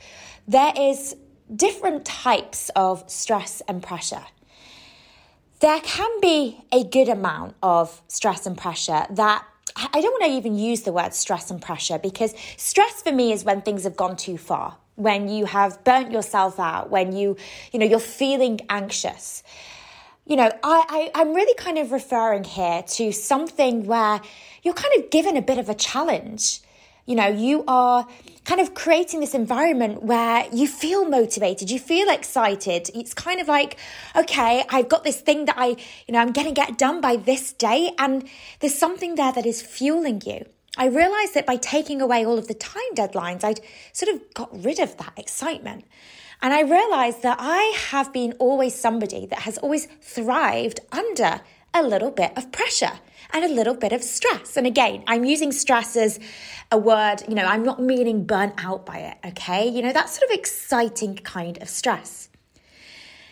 there 0.46 0.72
is 0.78 1.16
different 1.54 2.04
types 2.04 2.70
of 2.76 3.08
stress 3.10 3.62
and 3.68 3.82
pressure 3.82 4.25
there 5.60 5.80
can 5.80 6.20
be 6.20 6.60
a 6.72 6.84
good 6.84 7.08
amount 7.08 7.56
of 7.62 8.02
stress 8.08 8.46
and 8.46 8.56
pressure 8.56 9.06
that 9.10 9.44
I 9.76 10.00
don't 10.00 10.12
want 10.12 10.25
to 10.25 10.30
even 10.30 10.56
use 10.56 10.82
the 10.82 10.92
word 10.92 11.12
stress 11.12 11.50
and 11.50 11.60
pressure 11.60 11.98
because 11.98 12.34
stress 12.56 13.02
for 13.02 13.12
me 13.12 13.32
is 13.32 13.44
when 13.44 13.62
things 13.62 13.84
have 13.84 13.96
gone 13.96 14.16
too 14.16 14.38
far, 14.38 14.76
when 14.94 15.28
you 15.28 15.44
have 15.44 15.82
burnt 15.84 16.12
yourself 16.12 16.58
out, 16.58 16.90
when 16.90 17.12
you, 17.12 17.36
you 17.72 17.78
know, 17.78 17.86
you're 17.86 17.98
feeling 17.98 18.60
anxious. 18.70 19.42
You 20.25 20.36
know, 20.36 20.50
I, 20.62 21.10
I, 21.14 21.20
I'm 21.20 21.34
really 21.34 21.54
kind 21.54 21.78
of 21.78 21.92
referring 21.92 22.44
here 22.44 22.82
to 22.82 23.12
something 23.12 23.86
where 23.86 24.20
you're 24.62 24.75
kind 24.75 24.94
of 24.98 25.10
given 25.10 25.36
a 25.36 25.42
bit 25.42 25.58
of 25.58 25.68
a 25.68 25.75
challenge 25.75 26.60
you 27.06 27.14
know, 27.14 27.28
you 27.28 27.64
are 27.66 28.06
kind 28.44 28.60
of 28.60 28.75
creating 28.75 29.20
this 29.20 29.34
environment 29.34 30.02
where 30.02 30.46
you 30.52 30.68
feel 30.68 31.08
motivated, 31.08 31.70
you 31.70 31.78
feel 31.78 32.08
excited. 32.08 32.90
It's 32.94 33.14
kind 33.14 33.40
of 33.40 33.48
like, 33.48 33.76
okay, 34.14 34.64
I've 34.68 34.88
got 34.88 35.04
this 35.04 35.20
thing 35.20 35.46
that 35.46 35.56
I, 35.56 35.76
you 36.06 36.12
know, 36.12 36.18
I'm 36.18 36.32
going 36.32 36.46
to 36.46 36.52
get 36.52 36.76
done 36.76 37.00
by 37.00 37.16
this 37.16 37.52
day. 37.52 37.92
And 37.98 38.28
there's 38.60 38.75
something 38.75 39.14
there 39.14 39.32
that 39.32 39.46
is 39.46 39.62
fueling 39.62 40.22
you. 40.26 40.46
I 40.76 40.86
realized 40.86 41.34
that 41.34 41.46
by 41.46 41.56
taking 41.56 42.02
away 42.02 42.26
all 42.26 42.38
of 42.38 42.48
the 42.48 42.54
time 42.54 42.94
deadlines, 42.94 43.42
I'd 43.42 43.60
sort 43.92 44.14
of 44.14 44.34
got 44.34 44.64
rid 44.64 44.78
of 44.78 44.96
that 44.98 45.14
excitement. 45.16 45.84
And 46.42 46.52
I 46.52 46.60
realized 46.60 47.22
that 47.22 47.38
I 47.40 47.76
have 47.88 48.12
been 48.12 48.34
always 48.38 48.75
somebody 48.75 49.26
that 49.26 49.40
has 49.40 49.58
always 49.58 49.86
thrived 50.02 50.80
under 50.92 51.40
a 51.72 51.82
little 51.82 52.10
bit 52.10 52.32
of 52.36 52.52
pressure 52.52 53.00
and 53.33 53.45
a 53.45 53.49
little 53.49 53.75
bit 53.75 53.92
of 53.92 54.02
stress. 54.02 54.56
And 54.56 54.66
again, 54.66 55.04
I'm 55.06 55.25
using 55.25 55.52
stress 55.52 55.97
as 55.97 56.18
a 56.71 56.78
word, 56.78 57.23
you 57.28 57.35
know, 57.35 57.45
I'm 57.45 57.62
not 57.62 57.80
meaning 57.80 58.25
burnt 58.25 58.54
out 58.59 58.87
by 58.87 58.99
it, 58.99 59.18
okay? 59.28 59.68
You 59.68 59.83
know, 59.83 59.92
that 59.92 60.09
sort 60.09 60.30
of 60.30 60.37
exciting 60.37 61.16
kind 61.16 61.61
of 61.62 61.68
stress. 61.68 62.28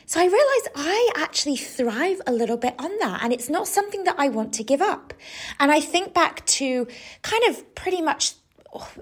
So 0.06 0.20
I 0.20 0.24
realized 0.24 0.68
I 0.76 1.10
actually 1.16 1.56
thrive 1.56 2.20
a 2.26 2.32
little 2.32 2.58
bit 2.58 2.74
on 2.78 2.96
that, 2.98 3.22
and 3.22 3.32
it's 3.32 3.48
not 3.48 3.66
something 3.66 4.04
that 4.04 4.16
I 4.18 4.28
want 4.28 4.52
to 4.54 4.62
give 4.62 4.82
up. 4.82 5.14
And 5.58 5.72
I 5.72 5.80
think 5.80 6.12
back 6.12 6.44
to 6.46 6.86
kind 7.22 7.42
of 7.48 7.74
pretty 7.74 8.02
much 8.02 8.34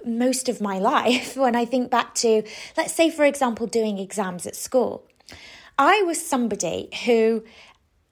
most 0.04 0.48
of 0.48 0.60
my 0.60 0.78
life 0.94 1.36
when 1.36 1.56
I 1.56 1.64
think 1.64 1.90
back 1.90 2.14
to, 2.16 2.42
let's 2.76 2.94
say, 2.94 3.10
for 3.10 3.24
example, 3.24 3.66
doing 3.66 3.98
exams 3.98 4.46
at 4.46 4.54
school. 4.54 5.06
I 5.78 6.02
was 6.02 6.24
somebody 6.24 6.90
who 7.04 7.42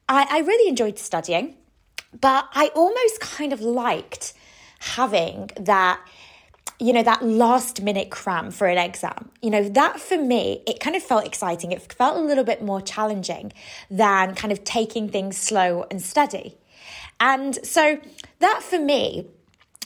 I, 0.08 0.26
I 0.28 0.38
really 0.40 0.68
enjoyed 0.68 0.98
studying. 0.98 1.56
But 2.18 2.48
I 2.52 2.68
almost 2.74 3.20
kind 3.20 3.52
of 3.52 3.60
liked 3.60 4.34
having 4.80 5.50
that 5.58 6.00
you 6.80 6.94
know, 6.94 7.02
that 7.02 7.22
last 7.22 7.82
minute 7.82 8.08
cram 8.08 8.50
for 8.50 8.66
an 8.66 8.78
exam. 8.78 9.30
You 9.42 9.50
know, 9.50 9.68
that 9.68 10.00
for 10.00 10.16
me, 10.16 10.62
it 10.66 10.80
kind 10.80 10.96
of 10.96 11.02
felt 11.02 11.26
exciting. 11.26 11.72
It 11.72 11.92
felt 11.92 12.16
a 12.16 12.20
little 12.20 12.42
bit 12.42 12.62
more 12.62 12.80
challenging 12.80 13.52
than 13.90 14.34
kind 14.34 14.50
of 14.50 14.64
taking 14.64 15.10
things 15.10 15.36
slow 15.36 15.84
and 15.90 16.00
steady. 16.00 16.56
And 17.20 17.64
so 17.66 18.00
that 18.38 18.62
for 18.62 18.78
me 18.78 19.26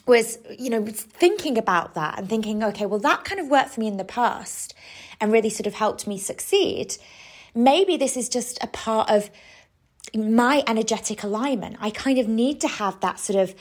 was, 0.07 0.39
you 0.57 0.71
know, 0.71 0.87
thinking 0.87 1.59
about 1.59 1.95
that 1.95 2.17
and 2.17 2.29
thinking, 2.29 2.63
okay, 2.63 2.87
well, 2.87 3.01
that 3.01 3.25
kind 3.25 3.41
of 3.41 3.49
worked 3.49 3.71
for 3.71 3.81
me 3.81 3.89
in 3.89 3.97
the 3.97 4.05
past 4.05 4.73
and 5.21 5.33
really 5.33 5.51
sort 5.51 5.67
of 5.67 5.75
helped 5.75 6.07
me 6.07 6.17
succeed. 6.17 6.97
Maybe 7.57 7.97
this 7.97 8.17
is 8.17 8.29
just 8.29 8.63
a 8.63 8.69
part 8.69 9.11
of 9.11 9.31
my 10.15 10.63
energetic 10.67 11.23
alignment. 11.23 11.77
I 11.81 11.91
kind 11.91 12.19
of 12.19 12.29
need 12.29 12.61
to 12.61 12.69
have 12.69 13.01
that 13.01 13.19
sort 13.19 13.39
of 13.39 13.55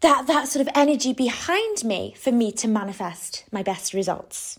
that 0.00 0.26
that 0.26 0.48
sort 0.48 0.66
of 0.66 0.72
energy 0.74 1.12
behind 1.12 1.84
me 1.84 2.14
for 2.18 2.32
me 2.32 2.52
to 2.52 2.68
manifest 2.68 3.44
my 3.52 3.62
best 3.62 3.94
results. 3.94 4.58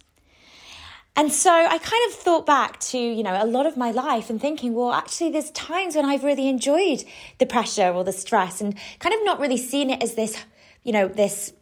And 1.18 1.32
so 1.32 1.50
I 1.50 1.78
kind 1.78 2.10
of 2.10 2.14
thought 2.14 2.46
back 2.46 2.80
to, 2.92 2.98
you 2.98 3.24
know, 3.24 3.42
a 3.42 3.46
lot 3.46 3.66
of 3.66 3.78
my 3.78 3.92
life 3.92 4.30
and 4.30 4.40
thinking, 4.40 4.74
well, 4.74 4.92
actually, 4.92 5.32
there's 5.32 5.50
times 5.52 5.96
when 5.96 6.04
I've 6.04 6.26
really 6.26 6.50
enjoyed 6.50 7.06
the 7.38 7.46
pressure 7.46 7.90
or 7.90 8.04
the 8.04 8.12
stress 8.12 8.60
and 8.60 8.76
kind 9.00 9.16
of 9.16 9.22
not 9.24 9.40
really 9.40 9.56
seen 9.56 9.90
it 9.90 10.04
as 10.04 10.16
this, 10.16 10.44
you 10.84 10.92
know, 10.92 11.08
this 11.08 11.54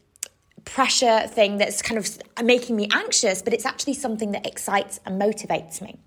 pressure 0.66 1.28
thing 1.28 1.58
that's 1.58 1.84
kind 1.84 2.00
of 2.00 2.10
making 2.44 2.76
me 2.76 2.88
anxious, 2.94 3.44
but 3.44 3.54
it's 3.54 3.66
actually 3.66 3.94
something 3.94 4.32
that 4.32 4.48
excites 4.48 5.00
and 5.06 5.22
motivates 5.22 5.82
me. 5.82 6.00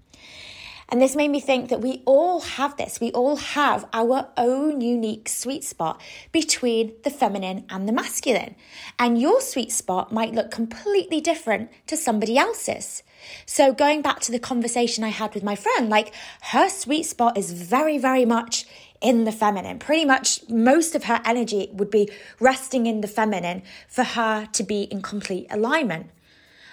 And 0.89 1.03
this 1.03 1.17
made 1.17 1.31
me 1.31 1.41
think 1.41 1.69
that 1.69 1.81
we 1.81 2.03
all 2.05 2.41
have 2.41 2.77
this. 2.77 3.01
We 3.01 3.11
all 3.11 3.37
have 3.37 3.89
our 3.93 4.29
own 4.37 4.81
unique 4.81 5.29
sweet 5.29 5.65
spot 5.65 6.01
between 6.31 6.93
the 7.03 7.11
feminine 7.11 7.65
and 7.69 7.89
the 7.89 7.93
masculine. 7.93 8.55
And 8.99 9.21
your 9.21 9.41
sweet 9.41 9.73
spot 9.73 10.13
might 10.13 10.33
look 10.33 10.53
completely 10.53 11.21
different 11.21 11.71
to 11.89 11.97
somebody 11.97 12.39
else's. 12.39 13.03
So, 13.47 13.73
going 13.73 14.03
back 14.03 14.21
to 14.21 14.33
the 14.33 14.39
conversation 14.39 15.03
I 15.03 15.09
had 15.09 15.35
with 15.35 15.43
my 15.43 15.57
friend, 15.57 15.89
like 15.89 16.15
her 16.53 16.69
sweet 16.69 17.05
spot 17.05 17.37
is 17.37 17.51
very, 17.51 17.99
very 17.99 18.25
much 18.25 18.67
in 19.01 19.25
the 19.25 19.33
feminine. 19.33 19.81
Pretty 19.81 20.05
much 20.05 20.49
most 20.49 20.95
of 20.95 21.05
her 21.05 21.21
energy 21.25 21.69
would 21.73 21.91
be 21.91 22.09
resting 22.39 22.87
in 22.87 23.01
the 23.01 23.09
feminine 23.09 23.63
for 23.89 24.05
her 24.05 24.47
to 24.53 24.63
be 24.63 24.83
in 24.85 25.03
complete 25.03 25.47
alignment. 25.51 26.11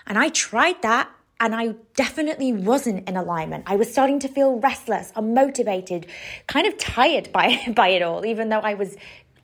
And 0.06 0.20
I 0.20 0.30
tried 0.30 0.82
that 0.84 1.10
and 1.44 1.54
I 1.54 1.76
definitely 1.96 2.54
wasn't 2.54 3.08
in 3.08 3.18
alignment. 3.18 3.66
I 3.68 3.76
was 3.76 3.92
starting 3.92 4.18
to 4.20 4.30
feel 4.30 4.62
restless, 4.62 5.12
unmotivated, 5.12 6.06
kind 6.48 6.66
of 6.66 6.78
tired 6.78 7.34
by, 7.34 7.60
by 7.76 7.90
it 7.90 8.02
all, 8.02 8.26
even 8.26 8.48
though 8.48 8.62
I 8.62 8.76
was 8.76 8.96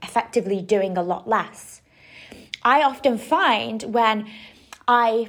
effectively 0.01 0.61
doing 0.61 0.97
a 0.97 1.03
lot 1.03 1.27
less. 1.27 1.81
I 2.63 2.83
often 2.83 3.17
find 3.17 3.83
when 3.83 4.29
I 4.87 5.27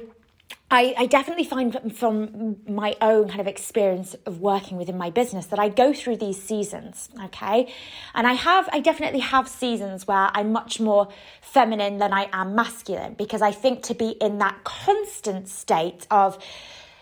I, 0.71 0.95
I, 0.97 1.05
definitely 1.05 1.43
find 1.43 1.93
from 1.93 2.55
my 2.65 2.95
own 3.01 3.27
kind 3.27 3.41
of 3.41 3.47
experience 3.47 4.15
of 4.25 4.39
working 4.39 4.77
within 4.77 4.97
my 4.97 5.09
business 5.09 5.47
that 5.47 5.59
I 5.59 5.67
go 5.67 5.93
through 5.93 6.15
these 6.15 6.41
seasons, 6.41 7.09
okay? 7.25 7.71
And 8.15 8.25
I 8.25 8.33
have, 8.33 8.69
I 8.71 8.79
definitely 8.79 9.19
have 9.19 9.49
seasons 9.49 10.07
where 10.07 10.29
I'm 10.33 10.53
much 10.53 10.79
more 10.79 11.09
feminine 11.41 11.97
than 11.97 12.13
I 12.13 12.29
am 12.31 12.55
masculine 12.55 13.15
because 13.15 13.41
I 13.41 13.51
think 13.51 13.83
to 13.83 13.93
be 13.93 14.11
in 14.11 14.37
that 14.37 14.63
constant 14.63 15.49
state 15.49 16.07
of, 16.09 16.41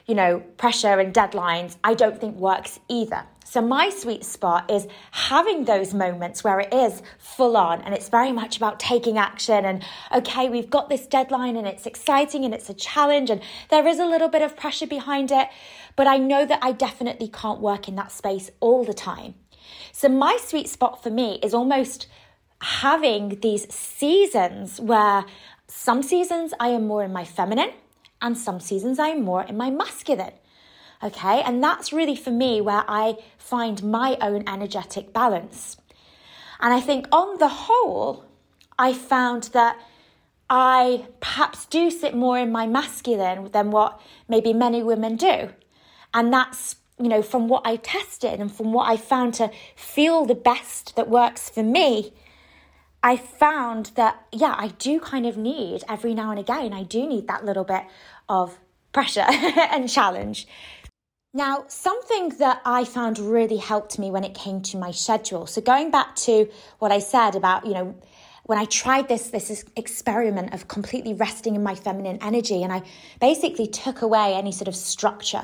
you 0.07 0.15
know, 0.15 0.39
pressure 0.57 0.99
and 0.99 1.13
deadlines, 1.13 1.77
I 1.83 1.93
don't 1.93 2.19
think 2.19 2.37
works 2.37 2.79
either. 2.87 3.23
So, 3.49 3.61
my 3.61 3.89
sweet 3.89 4.23
spot 4.23 4.69
is 4.69 4.85
having 5.09 5.65
those 5.65 5.91
moments 5.91 6.43
where 6.43 6.59
it 6.59 6.71
is 6.71 7.01
full 7.17 7.57
on 7.57 7.81
and 7.81 7.95
it's 7.95 8.07
very 8.07 8.31
much 8.31 8.57
about 8.57 8.79
taking 8.79 9.17
action. 9.17 9.65
And 9.65 9.83
okay, 10.13 10.49
we've 10.49 10.69
got 10.69 10.87
this 10.87 11.07
deadline 11.07 11.55
and 11.55 11.65
it's 11.65 11.87
exciting 11.87 12.45
and 12.45 12.53
it's 12.53 12.69
a 12.69 12.75
challenge 12.75 13.31
and 13.31 13.41
there 13.71 13.87
is 13.87 13.97
a 13.97 14.05
little 14.05 14.27
bit 14.27 14.43
of 14.43 14.55
pressure 14.55 14.85
behind 14.85 15.31
it. 15.31 15.47
But 15.95 16.05
I 16.05 16.17
know 16.19 16.45
that 16.45 16.59
I 16.61 16.73
definitely 16.73 17.27
can't 17.27 17.59
work 17.59 17.87
in 17.87 17.95
that 17.95 18.11
space 18.11 18.51
all 18.59 18.85
the 18.85 18.93
time. 18.93 19.33
So, 19.93 20.09
my 20.09 20.37
sweet 20.39 20.69
spot 20.69 21.01
for 21.01 21.09
me 21.09 21.39
is 21.41 21.55
almost 21.55 22.05
having 22.61 23.39
these 23.39 23.67
seasons 23.73 24.79
where 24.79 25.25
some 25.65 26.03
seasons 26.03 26.53
I 26.59 26.67
am 26.67 26.85
more 26.85 27.03
in 27.03 27.11
my 27.11 27.25
feminine 27.25 27.71
and 28.21 28.37
some 28.37 28.59
seasons 28.59 28.99
I 28.99 29.07
am 29.07 29.23
more 29.23 29.41
in 29.41 29.57
my 29.57 29.71
masculine. 29.71 30.33
Okay, 31.01 31.41
and 31.41 31.63
that's 31.63 31.93
really 31.93 32.15
for 32.15 32.31
me 32.31 32.59
where 32.59 32.83
I 32.87 33.17
find 33.37 33.81
my 33.83 34.17
own 34.21 34.43
energetic 34.47 35.13
balance. 35.13 35.77
And 36.59 36.73
I 36.73 36.81
think 36.81 37.07
on 37.11 37.37
the 37.37 37.47
whole, 37.47 38.25
I 38.77 38.91
found 38.91 39.43
that 39.53 39.79
I 40.49 41.05
perhaps 41.21 41.65
do 41.67 41.89
sit 41.89 42.15
more 42.15 42.37
in 42.37 42.51
my 42.51 42.67
masculine 42.67 43.49
than 43.51 43.71
what 43.71 44.01
maybe 44.27 44.51
many 44.51 44.83
women 44.83 45.15
do. 45.15 45.49
And 46.13 46.33
that's, 46.33 46.75
you 46.99 47.07
know, 47.07 47.21
from 47.21 47.47
what 47.47 47.61
I 47.65 47.77
tested 47.77 48.41
and 48.41 48.51
from 48.51 48.73
what 48.73 48.89
I 48.89 48.97
found 48.97 49.35
to 49.35 49.51
feel 49.77 50.25
the 50.25 50.35
best 50.35 50.97
that 50.97 51.07
works 51.07 51.49
for 51.49 51.63
me, 51.63 52.11
I 53.01 53.15
found 53.15 53.91
that, 53.95 54.25
yeah, 54.33 54.55
I 54.57 54.69
do 54.79 54.99
kind 54.99 55.25
of 55.25 55.37
need 55.37 55.83
every 55.87 56.13
now 56.13 56.31
and 56.31 56.39
again, 56.39 56.73
I 56.73 56.83
do 56.83 57.07
need 57.07 57.27
that 57.27 57.45
little 57.45 57.63
bit 57.63 57.83
of 58.27 58.59
pressure 58.91 59.25
and 59.29 59.87
challenge 59.87 60.47
now, 61.33 61.65
something 61.67 62.29
that 62.39 62.59
I 62.65 62.85
found 62.85 63.19
really 63.19 63.57
helped 63.57 63.99
me 63.99 64.09
when 64.09 64.23
it 64.23 64.33
came 64.33 64.61
to 64.63 64.77
my 64.77 64.89
schedule. 64.89 65.45
So 65.45 65.61
going 65.61 65.91
back 65.91 66.15
to 66.17 66.49
what 66.79 66.91
I 66.91 66.99
said 66.99 67.35
about, 67.35 67.67
you 67.67 67.73
know, 67.73 67.95
when 68.45 68.57
I 68.57 68.65
tried 68.65 69.07
this 69.07 69.29
this 69.29 69.63
experiment 69.75 70.55
of 70.55 70.67
completely 70.67 71.13
resting 71.13 71.53
in 71.53 71.61
my 71.61 71.75
feminine 71.75 72.17
energy 72.19 72.63
and 72.63 72.73
I 72.73 72.81
basically 73.21 73.67
took 73.67 74.01
away 74.01 74.33
any 74.33 74.51
sort 74.51 74.67
of 74.67 74.75
structure, 74.75 75.43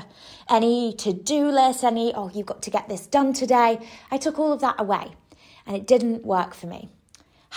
any 0.49 0.91
to-do 0.93 1.51
list, 1.51 1.83
any 1.83 2.15
oh 2.15 2.31
you've 2.33 2.47
got 2.47 2.63
to 2.63 2.71
get 2.71 2.89
this 2.89 3.05
done 3.05 3.31
today. 3.31 3.77
I 4.09 4.17
took 4.17 4.39
all 4.39 4.51
of 4.51 4.61
that 4.61 4.79
away 4.79 5.11
and 5.67 5.77
it 5.77 5.85
didn't 5.85 6.25
work 6.25 6.55
for 6.55 6.65
me. 6.65 6.89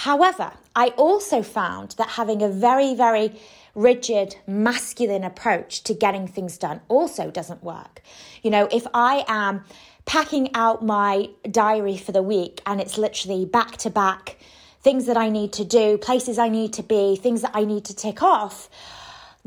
However, 0.02 0.52
I 0.76 0.90
also 0.90 1.42
found 1.42 1.96
that 1.98 2.10
having 2.10 2.40
a 2.40 2.48
very 2.48 2.94
very 2.94 3.32
rigid 3.74 4.36
masculine 4.46 5.24
approach 5.24 5.82
to 5.82 5.92
getting 5.92 6.28
things 6.28 6.56
done 6.56 6.80
also 6.86 7.32
doesn't 7.32 7.64
work. 7.64 8.00
You 8.44 8.52
know, 8.52 8.68
if 8.70 8.86
I 8.94 9.24
am 9.26 9.64
packing 10.04 10.54
out 10.54 10.84
my 10.84 11.30
diary 11.50 11.96
for 11.96 12.12
the 12.12 12.22
week 12.22 12.62
and 12.64 12.80
it's 12.80 12.96
literally 12.96 13.44
back 13.44 13.76
to 13.78 13.90
back 13.90 14.36
things 14.82 15.06
that 15.06 15.16
I 15.16 15.30
need 15.30 15.52
to 15.54 15.64
do, 15.64 15.98
places 15.98 16.38
I 16.38 16.48
need 16.48 16.72
to 16.74 16.84
be, 16.84 17.16
things 17.16 17.42
that 17.42 17.50
I 17.52 17.64
need 17.64 17.84
to 17.86 17.94
tick 17.96 18.22
off, 18.22 18.70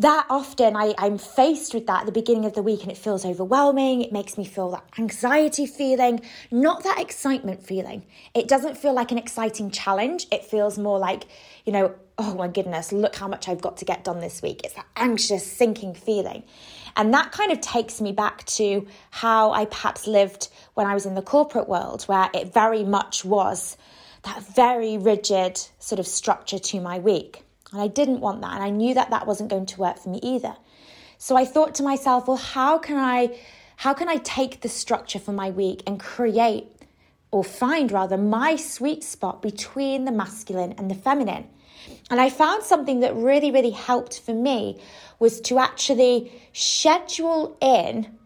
that 0.01 0.25
often 0.29 0.75
I, 0.75 0.95
I'm 0.97 1.17
faced 1.19 1.75
with 1.75 1.85
that 1.85 2.01
at 2.01 2.05
the 2.07 2.11
beginning 2.11 2.45
of 2.45 2.53
the 2.53 2.63
week 2.63 2.81
and 2.81 2.91
it 2.91 2.97
feels 2.97 3.23
overwhelming. 3.23 4.01
It 4.01 4.11
makes 4.11 4.35
me 4.35 4.45
feel 4.45 4.71
that 4.71 4.83
anxiety 4.97 5.67
feeling, 5.67 6.21
not 6.49 6.83
that 6.83 6.99
excitement 6.99 7.63
feeling. 7.63 8.03
It 8.33 8.47
doesn't 8.47 8.77
feel 8.77 8.93
like 8.93 9.11
an 9.11 9.19
exciting 9.19 9.69
challenge. 9.69 10.25
It 10.31 10.43
feels 10.43 10.79
more 10.79 10.97
like, 10.97 11.25
you 11.65 11.71
know, 11.71 11.93
oh 12.17 12.33
my 12.33 12.47
goodness, 12.47 12.91
look 12.91 13.15
how 13.15 13.27
much 13.27 13.47
I've 13.47 13.61
got 13.61 13.77
to 13.77 13.85
get 13.85 14.03
done 14.03 14.21
this 14.21 14.41
week. 14.41 14.61
It's 14.63 14.73
that 14.73 14.87
anxious, 14.95 15.45
sinking 15.45 15.93
feeling. 15.93 16.43
And 16.97 17.13
that 17.13 17.31
kind 17.31 17.51
of 17.51 17.61
takes 17.61 18.01
me 18.01 18.11
back 18.11 18.43
to 18.45 18.87
how 19.11 19.51
I 19.51 19.65
perhaps 19.65 20.07
lived 20.07 20.49
when 20.73 20.87
I 20.87 20.95
was 20.95 21.05
in 21.05 21.13
the 21.13 21.21
corporate 21.21 21.69
world, 21.69 22.03
where 22.03 22.27
it 22.33 22.51
very 22.51 22.83
much 22.83 23.23
was 23.23 23.77
that 24.23 24.43
very 24.55 24.97
rigid 24.97 25.59
sort 25.79 25.99
of 25.99 26.07
structure 26.07 26.59
to 26.59 26.81
my 26.81 26.97
week. 26.97 27.43
And 27.71 27.81
I 27.81 27.87
didn't 27.87 28.19
want 28.19 28.41
that. 28.41 28.53
And 28.53 28.63
I 28.63 28.69
knew 28.69 28.93
that 28.93 29.09
that 29.09 29.27
wasn't 29.27 29.49
going 29.49 29.65
to 29.67 29.79
work 29.79 29.97
for 29.97 30.09
me 30.09 30.19
either. 30.21 30.55
So 31.17 31.35
I 31.35 31.45
thought 31.45 31.75
to 31.75 31.83
myself, 31.83 32.27
well, 32.27 32.37
how 32.37 32.77
can 32.77 32.97
I 32.97 33.37
how 33.77 33.93
can 33.93 34.07
I 34.07 34.17
take 34.17 34.61
the 34.61 34.69
structure 34.69 35.17
for 35.17 35.31
my 35.31 35.49
week 35.49 35.81
and 35.87 35.99
create 35.99 36.67
or 37.31 37.43
find 37.43 37.91
rather 37.91 38.15
my 38.17 38.55
sweet 38.55 39.03
spot 39.03 39.41
between 39.41 40.05
the 40.05 40.11
masculine 40.11 40.73
and 40.77 40.91
the 40.91 40.95
feminine? 40.95 41.47
And 42.09 42.21
I 42.21 42.29
found 42.29 42.63
something 42.63 42.99
that 42.99 43.15
really, 43.15 43.51
really 43.51 43.71
helped 43.71 44.19
for 44.19 44.33
me 44.33 44.79
was 45.19 45.41
to 45.41 45.57
actually 45.57 46.31
schedule 46.53 47.57
in 47.61 48.17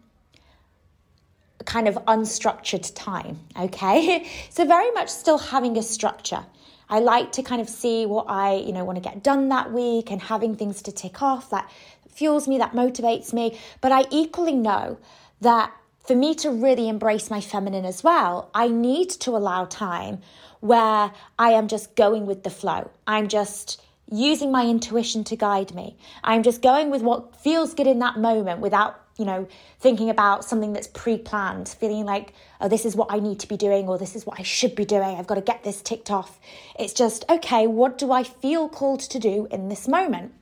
kind 1.64 1.88
of 1.88 1.94
unstructured 2.06 2.90
time. 2.94 3.40
Okay. 3.58 4.26
So, 4.50 4.64
very 4.64 4.90
much 4.92 5.08
still 5.08 5.38
having 5.38 5.76
a 5.76 5.82
structure. 5.82 6.44
I 6.88 7.00
like 7.00 7.32
to 7.32 7.42
kind 7.42 7.60
of 7.60 7.68
see 7.68 8.06
what 8.06 8.26
I, 8.28 8.54
you 8.54 8.72
know, 8.72 8.84
want 8.84 8.96
to 8.96 9.08
get 9.08 9.22
done 9.22 9.48
that 9.48 9.72
week 9.72 10.10
and 10.10 10.20
having 10.20 10.56
things 10.56 10.82
to 10.82 10.92
tick 10.92 11.22
off 11.22 11.50
that 11.50 11.70
fuels 12.08 12.46
me, 12.48 12.58
that 12.58 12.72
motivates 12.72 13.32
me. 13.32 13.58
But 13.80 13.92
I 13.92 14.04
equally 14.10 14.54
know 14.54 14.98
that 15.40 15.72
for 16.06 16.14
me 16.14 16.34
to 16.36 16.50
really 16.50 16.88
embrace 16.88 17.30
my 17.30 17.40
feminine 17.40 17.84
as 17.84 18.04
well, 18.04 18.50
I 18.54 18.68
need 18.68 19.10
to 19.10 19.36
allow 19.36 19.64
time 19.64 20.20
where 20.60 21.12
I 21.38 21.50
am 21.50 21.68
just 21.68 21.96
going 21.96 22.26
with 22.26 22.44
the 22.44 22.50
flow. 22.50 22.90
I'm 23.06 23.28
just 23.28 23.82
using 24.10 24.52
my 24.52 24.66
intuition 24.66 25.24
to 25.24 25.36
guide 25.36 25.74
me. 25.74 25.96
I'm 26.22 26.42
just 26.42 26.62
going 26.62 26.90
with 26.90 27.02
what 27.02 27.36
feels 27.36 27.74
good 27.74 27.88
in 27.88 27.98
that 27.98 28.18
moment 28.18 28.60
without, 28.60 29.00
you 29.18 29.24
know, 29.24 29.48
thinking 29.80 30.10
about 30.10 30.44
something 30.44 30.72
that's 30.72 30.86
pre 30.86 31.18
planned, 31.18 31.68
feeling 31.68 32.04
like, 32.04 32.32
oh, 32.60 32.68
this 32.68 32.84
is 32.84 32.94
what 32.94 33.08
I 33.10 33.18
need 33.18 33.40
to 33.40 33.48
be 33.48 33.56
doing 33.56 33.88
or 33.88 33.98
this 33.98 34.14
is 34.14 34.26
what 34.26 34.38
I 34.38 34.42
should 34.42 34.74
be 34.74 34.84
doing. 34.84 35.16
I've 35.16 35.26
got 35.26 35.36
to 35.36 35.40
get 35.40 35.64
this 35.64 35.82
ticked 35.82 36.10
off. 36.10 36.38
It's 36.78 36.92
just, 36.92 37.24
okay, 37.28 37.66
what 37.66 37.98
do 37.98 38.12
I 38.12 38.22
feel 38.22 38.68
called 38.68 39.00
to 39.00 39.18
do 39.18 39.48
in 39.50 39.68
this 39.68 39.88
moment? 39.88 40.32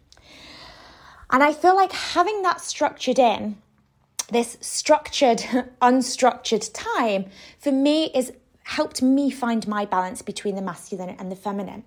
And 1.30 1.42
I 1.42 1.52
feel 1.52 1.74
like 1.74 1.92
having 1.92 2.42
that 2.42 2.60
structured 2.60 3.18
in 3.18 3.56
this 4.30 4.56
structured, 4.60 5.38
unstructured 5.82 6.70
time 6.72 7.26
for 7.58 7.72
me 7.72 8.10
is 8.14 8.32
helped 8.64 9.02
me 9.02 9.30
find 9.30 9.68
my 9.68 9.84
balance 9.84 10.22
between 10.22 10.54
the 10.54 10.62
masculine 10.62 11.16
and 11.18 11.30
the 11.30 11.36
feminine. 11.36 11.84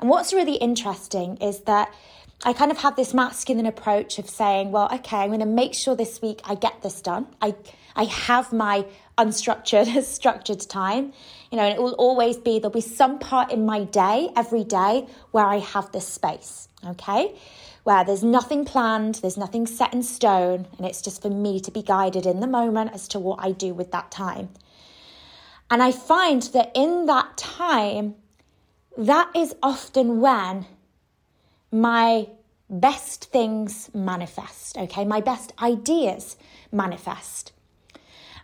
And 0.00 0.08
what's 0.08 0.32
really 0.32 0.56
interesting 0.56 1.36
is 1.36 1.60
that 1.60 1.94
I 2.42 2.54
kind 2.54 2.70
of 2.70 2.78
have 2.78 2.96
this 2.96 3.14
masculine 3.14 3.66
approach 3.66 4.18
of 4.18 4.28
saying, 4.28 4.72
well, 4.72 4.88
okay, 4.92 5.18
I'm 5.18 5.28
going 5.28 5.40
to 5.40 5.46
make 5.46 5.74
sure 5.74 5.94
this 5.94 6.22
week 6.22 6.40
I 6.44 6.54
get 6.54 6.82
this 6.82 7.00
done. 7.00 7.26
I 7.40 7.54
I 7.96 8.04
have 8.04 8.52
my 8.52 8.86
unstructured, 9.18 10.02
structured 10.18 10.60
time, 10.60 11.12
you 11.50 11.58
know, 11.58 11.64
and 11.64 11.74
it 11.74 11.82
will 11.82 11.94
always 11.94 12.38
be 12.38 12.58
there'll 12.58 12.70
be 12.70 12.80
some 12.80 13.18
part 13.18 13.52
in 13.52 13.66
my 13.66 13.84
day 13.84 14.30
every 14.36 14.64
day 14.64 15.06
where 15.32 15.44
I 15.44 15.58
have 15.58 15.92
this 15.92 16.08
space, 16.08 16.68
okay? 16.86 17.34
where 17.84 18.04
there's 18.04 18.22
nothing 18.22 18.64
planned, 18.64 19.16
there's 19.16 19.36
nothing 19.36 19.66
set 19.66 19.92
in 19.94 20.02
stone, 20.02 20.66
and 20.76 20.86
it's 20.86 21.00
just 21.00 21.22
for 21.22 21.30
me 21.30 21.60
to 21.60 21.70
be 21.70 21.82
guided 21.82 22.26
in 22.26 22.40
the 22.40 22.46
moment 22.46 22.92
as 22.92 23.08
to 23.08 23.18
what 23.18 23.38
I 23.42 23.52
do 23.52 23.72
with 23.72 23.90
that 23.92 24.10
time. 24.10 24.50
And 25.70 25.82
I 25.82 25.92
find 25.92 26.42
that 26.42 26.72
in 26.74 27.06
that 27.06 27.36
time, 27.36 28.16
that 28.96 29.30
is 29.34 29.54
often 29.62 30.20
when 30.20 30.66
my 31.72 32.28
best 32.68 33.26
things 33.26 33.90
manifest, 33.94 34.76
okay? 34.78 35.04
My 35.04 35.20
best 35.20 35.52
ideas 35.60 36.36
manifest. 36.72 37.52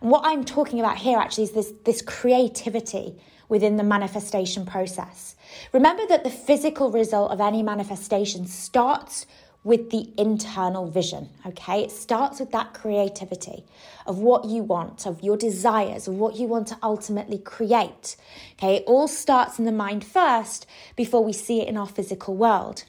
And 0.00 0.10
what 0.10 0.22
I'm 0.24 0.44
talking 0.44 0.80
about 0.80 0.98
here 0.98 1.18
actually 1.18 1.44
is 1.44 1.52
this, 1.52 1.72
this 1.84 2.02
creativity 2.02 3.16
within 3.48 3.76
the 3.76 3.84
manifestation 3.84 4.66
process. 4.66 5.36
Remember 5.72 6.02
that 6.08 6.24
the 6.24 6.30
physical 6.30 6.90
result 6.90 7.30
of 7.30 7.40
any 7.40 7.62
manifestation 7.62 8.46
starts 8.46 9.26
with 9.66 9.90
the 9.90 10.08
internal 10.16 10.87
vision, 10.87 11.28
okay? 11.44 11.82
It 11.82 11.90
starts 11.90 12.38
with 12.38 12.52
that 12.52 12.73
creativity 12.73 13.64
of 14.06 14.16
what 14.16 14.44
you 14.44 14.62
want, 14.62 15.06
of 15.06 15.25
your 15.25 15.37
desires, 15.37 16.06
of 16.06 16.14
what 16.14 16.37
you 16.37 16.46
want 16.46 16.68
to 16.68 16.78
ultimately 16.85 17.38
create, 17.38 18.14
okay? 18.52 18.76
It 18.76 18.85
all 18.87 19.08
starts 19.08 19.58
in 19.58 19.64
the 19.64 19.73
mind 19.73 20.04
first 20.04 20.66
before 20.94 21.25
we 21.25 21.32
see 21.32 21.62
it 21.62 21.66
in 21.66 21.76
our 21.76 21.88
physical 21.88 22.37
world. 22.37 22.85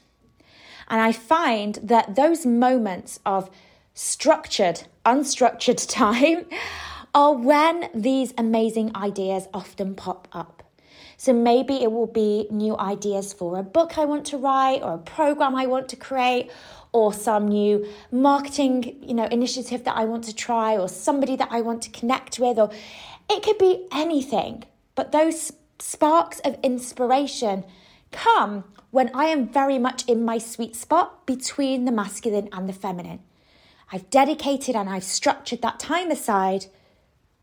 And 0.86 1.00
I 1.00 1.10
find 1.10 1.80
that 1.82 2.14
those 2.14 2.46
moments 2.46 3.18
of 3.26 3.50
structured, 3.92 4.84
unstructured 5.04 5.84
time 5.92 6.46
are 7.12 7.32
when 7.32 7.90
these 7.92 8.32
amazing 8.38 8.94
ideas 8.94 9.48
often 9.52 9.96
pop 9.96 10.28
up. 10.30 10.57
So 11.20 11.32
maybe 11.32 11.82
it 11.82 11.90
will 11.90 12.06
be 12.06 12.46
new 12.48 12.78
ideas 12.78 13.32
for 13.32 13.58
a 13.58 13.62
book 13.64 13.98
I 13.98 14.04
want 14.04 14.24
to 14.26 14.38
write 14.38 14.82
or 14.82 14.94
a 14.94 14.98
program 14.98 15.56
I 15.56 15.66
want 15.66 15.88
to 15.88 15.96
create 15.96 16.48
or 16.92 17.12
some 17.12 17.48
new 17.48 17.86
marketing, 18.12 19.02
you 19.02 19.14
know, 19.14 19.26
initiative 19.26 19.82
that 19.82 19.96
I 19.96 20.04
want 20.04 20.24
to 20.24 20.34
try 20.34 20.76
or 20.76 20.88
somebody 20.88 21.34
that 21.34 21.48
I 21.50 21.60
want 21.60 21.82
to 21.82 21.90
connect 21.90 22.38
with 22.38 22.56
or 22.56 22.70
it 23.28 23.42
could 23.42 23.58
be 23.58 23.88
anything. 23.92 24.62
But 24.94 25.10
those 25.10 25.52
sparks 25.80 26.38
of 26.40 26.56
inspiration 26.62 27.64
come 28.12 28.62
when 28.92 29.10
I 29.12 29.24
am 29.24 29.48
very 29.48 29.78
much 29.78 30.06
in 30.06 30.24
my 30.24 30.38
sweet 30.38 30.76
spot 30.76 31.26
between 31.26 31.84
the 31.84 31.92
masculine 31.92 32.48
and 32.52 32.68
the 32.68 32.72
feminine. 32.72 33.18
I've 33.92 34.08
dedicated 34.08 34.76
and 34.76 34.88
I've 34.88 35.02
structured 35.02 35.62
that 35.62 35.80
time 35.80 36.12
aside 36.12 36.66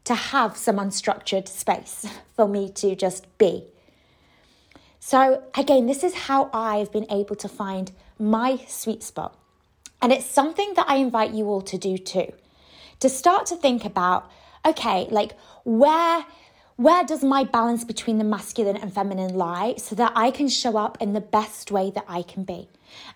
to 0.05 0.15
have 0.15 0.55
some 0.55 0.77
unstructured 0.77 1.47
space 1.47 2.05
for 2.35 2.47
me 2.47 2.71
to 2.71 2.95
just 2.95 3.25
be. 3.37 3.65
So, 4.99 5.43
again, 5.55 5.85
this 5.85 6.03
is 6.03 6.15
how 6.15 6.49
I've 6.51 6.91
been 6.91 7.05
able 7.11 7.35
to 7.35 7.47
find 7.47 7.91
my 8.17 8.57
sweet 8.67 9.03
spot. 9.03 9.37
And 10.01 10.11
it's 10.11 10.25
something 10.25 10.73
that 10.75 10.89
I 10.89 10.95
invite 10.95 11.31
you 11.31 11.45
all 11.45 11.61
to 11.61 11.77
do 11.77 11.97
too. 11.97 12.31
To 13.01 13.09
start 13.09 13.45
to 13.47 13.55
think 13.55 13.85
about, 13.85 14.29
okay, 14.65 15.07
like 15.11 15.33
where 15.63 16.25
where 16.77 17.05
does 17.05 17.23
my 17.23 17.45
balance 17.45 17.85
between 17.85 18.17
the 18.17 18.25
masculine 18.25 18.75
and 18.75 18.93
feminine 18.93 19.33
lie 19.33 19.75
so 19.77 19.95
that 19.95 20.11
I 20.13 20.29
can 20.29 20.49
show 20.49 20.75
up 20.75 20.97
in 21.01 21.13
the 21.13 21.21
best 21.21 21.71
way 21.71 21.89
that 21.91 22.03
I 22.07 22.21
can 22.21 22.43
be? 22.43 22.67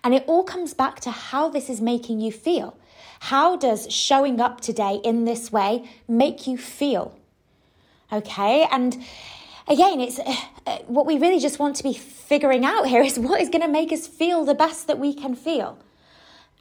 And 0.02 0.14
it 0.14 0.24
all 0.26 0.44
comes 0.44 0.72
back 0.72 1.00
to 1.00 1.10
how 1.10 1.50
this 1.50 1.68
is 1.68 1.78
making 1.78 2.20
you 2.20 2.32
feel. 2.32 2.74
How 3.20 3.54
does 3.54 3.90
showing 3.92 4.40
up 4.40 4.60
today 4.60 4.98
in 5.04 5.24
this 5.24 5.52
way 5.52 5.88
make 6.08 6.46
you 6.46 6.56
feel? 6.56 7.16
Okay, 8.10 8.66
and 8.70 8.94
again, 9.68 10.00
it's 10.00 10.18
uh, 10.18 10.78
what 10.86 11.06
we 11.06 11.18
really 11.18 11.38
just 11.38 11.58
want 11.58 11.76
to 11.76 11.82
be 11.82 11.92
figuring 11.92 12.64
out 12.64 12.86
here 12.88 13.02
is 13.02 13.18
what 13.18 13.40
is 13.40 13.50
going 13.50 13.62
to 13.62 13.68
make 13.68 13.92
us 13.92 14.06
feel 14.06 14.44
the 14.44 14.54
best 14.54 14.86
that 14.86 14.98
we 14.98 15.14
can 15.14 15.34
feel. 15.34 15.78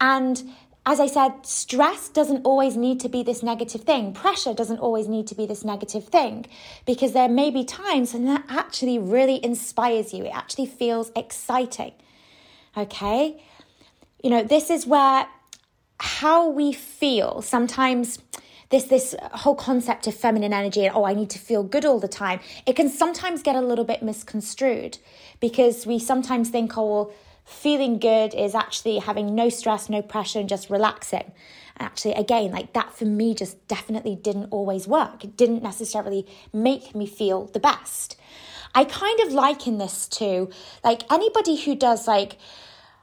And 0.02 0.54
as 0.86 1.00
I 1.00 1.08
said, 1.08 1.46
stress 1.46 2.10
doesn't 2.10 2.46
always 2.46 2.76
need 2.76 3.00
to 3.02 3.10
be 3.10 3.24
this 3.24 3.42
negative 3.42 3.82
thing. 3.82 4.14
Pressure 4.14 4.54
doesn't 4.54 4.80
always 4.80 5.08
need 5.08 5.28
to 5.28 5.36
be 5.36 5.46
this 5.46 5.64
negative 5.64 6.06
thing 6.10 6.46
because 6.86 7.14
there 7.14 7.30
may 7.30 7.52
be 7.52 7.64
times 7.64 8.14
when 8.14 8.26
that 8.26 8.44
actually 8.50 9.00
really 9.00 9.44
inspires 9.44 10.14
you. 10.14 10.26
It 10.26 10.36
actually 10.36 10.66
feels 10.66 11.12
exciting. 11.16 11.94
Okay? 12.76 13.42
You 14.24 14.30
know, 14.30 14.44
this 14.44 14.70
is 14.70 14.86
where 14.86 15.28
how 16.00 16.50
we 16.50 16.72
feel. 16.72 17.42
Sometimes 17.42 18.20
this 18.70 18.84
this 18.84 19.16
whole 19.34 19.56
concept 19.56 20.08
of 20.08 20.16
feminine 20.16 20.54
energy 20.54 20.86
and 20.86 20.96
oh 20.96 21.04
I 21.04 21.14
need 21.14 21.30
to 21.32 21.40
feel 21.40 21.64
good 21.64 21.86
all 21.86 22.00
the 22.00 22.08
time. 22.08 22.40
It 22.66 22.76
can 22.76 22.90
sometimes 22.90 23.42
get 23.42 23.56
a 23.56 23.62
little 23.62 23.86
bit 23.86 24.02
misconstrued 24.04 25.00
because 25.40 25.86
we 25.86 26.00
sometimes 26.00 26.50
think 26.50 26.78
oh 26.78 26.86
well 26.86 27.14
feeling 27.46 27.98
good 27.98 28.36
is 28.36 28.54
actually 28.54 29.00
having 29.00 29.34
no 29.34 29.50
stress 29.50 29.90
no 29.90 30.02
pressure 30.02 30.40
and 30.40 30.48
just 30.48 30.70
relaxing. 30.70 31.32
Actually 31.80 32.14
again 32.14 32.52
like 32.52 32.74
that 32.74 32.94
for 32.94 33.06
me 33.06 33.34
just 33.34 33.68
definitely 33.68 34.16
didn't 34.16 34.50
always 34.52 34.88
work. 34.88 35.24
It 35.24 35.36
didn't 35.36 35.64
necessarily 35.64 36.28
make 36.54 36.94
me 36.96 37.08
feel 37.08 37.46
the 37.48 37.60
best. 37.60 38.18
I 38.76 38.86
kind 38.86 39.20
of 39.22 39.34
liken 39.34 39.80
this 39.80 40.08
to 40.10 40.50
like 40.84 41.12
anybody 41.12 41.56
who 41.56 41.76
does 41.76 42.08
like 42.08 42.38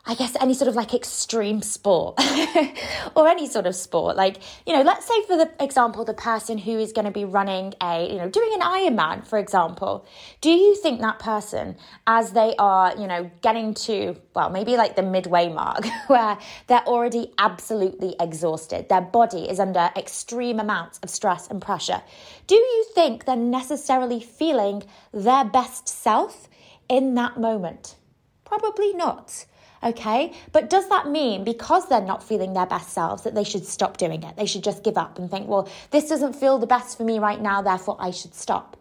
I 0.08 0.14
guess 0.14 0.36
any 0.40 0.54
sort 0.54 0.68
of 0.68 0.76
like 0.76 0.94
extreme 0.94 1.62
sport 1.62 2.20
or 3.16 3.26
any 3.26 3.48
sort 3.48 3.66
of 3.66 3.74
sport. 3.74 4.16
Like, 4.16 4.38
you 4.64 4.72
know, 4.72 4.82
let's 4.82 5.04
say 5.04 5.20
for 5.26 5.36
the 5.36 5.50
example, 5.58 6.04
the 6.04 6.14
person 6.14 6.58
who 6.58 6.78
is 6.78 6.92
going 6.92 7.06
to 7.06 7.10
be 7.10 7.24
running 7.24 7.74
a, 7.82 8.08
you 8.08 8.18
know, 8.18 8.28
doing 8.28 8.52
an 8.54 8.60
Ironman, 8.60 9.26
for 9.26 9.36
example. 9.36 10.06
Do 10.40 10.50
you 10.50 10.76
think 10.76 11.00
that 11.00 11.18
person, 11.18 11.76
as 12.06 12.30
they 12.32 12.54
are, 12.56 12.94
you 12.96 13.08
know, 13.08 13.28
getting 13.42 13.74
to, 13.74 14.16
well, 14.32 14.48
maybe 14.48 14.76
like 14.76 14.94
the 14.94 15.02
midway 15.02 15.48
mark 15.48 15.84
where 16.06 16.38
they're 16.68 16.86
already 16.86 17.32
absolutely 17.38 18.14
exhausted, 18.20 18.88
their 18.88 19.00
body 19.00 19.48
is 19.50 19.58
under 19.58 19.90
extreme 19.96 20.60
amounts 20.60 21.00
of 21.02 21.10
stress 21.10 21.48
and 21.48 21.60
pressure, 21.60 22.00
do 22.46 22.54
you 22.54 22.86
think 22.94 23.24
they're 23.24 23.34
necessarily 23.34 24.20
feeling 24.20 24.84
their 25.12 25.44
best 25.44 25.88
self 25.88 26.48
in 26.88 27.14
that 27.14 27.40
moment? 27.40 27.96
Probably 28.44 28.92
not. 28.92 29.46
Okay. 29.82 30.32
But 30.52 30.70
does 30.70 30.88
that 30.88 31.08
mean 31.08 31.44
because 31.44 31.88
they're 31.88 32.00
not 32.00 32.22
feeling 32.22 32.54
their 32.54 32.66
best 32.66 32.90
selves 32.90 33.22
that 33.22 33.34
they 33.34 33.44
should 33.44 33.66
stop 33.66 33.96
doing 33.96 34.22
it? 34.22 34.36
They 34.36 34.46
should 34.46 34.64
just 34.64 34.82
give 34.82 34.96
up 34.96 35.18
and 35.18 35.30
think, 35.30 35.48
well, 35.48 35.68
this 35.90 36.08
doesn't 36.08 36.34
feel 36.34 36.58
the 36.58 36.66
best 36.66 36.96
for 36.96 37.04
me 37.04 37.18
right 37.18 37.40
now, 37.40 37.62
therefore 37.62 37.96
I 38.00 38.10
should 38.10 38.34
stop. 38.34 38.76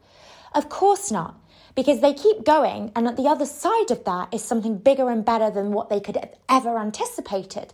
Of 0.53 0.69
course 0.69 1.11
not. 1.11 1.35
because 1.75 1.99
they 1.99 2.13
keep 2.13 2.43
going, 2.45 2.91
and 2.95 3.07
at 3.07 3.17
the 3.17 3.27
other 3.27 3.45
side 3.45 3.91
of 3.91 4.03
that 4.05 4.33
is 4.33 4.43
something 4.43 4.77
bigger 4.77 5.09
and 5.09 5.25
better 5.25 5.49
than 5.51 5.73
what 5.73 5.89
they 5.89 5.99
could 5.99 6.15
have 6.15 6.33
ever 6.49 6.77
anticipated. 6.79 7.73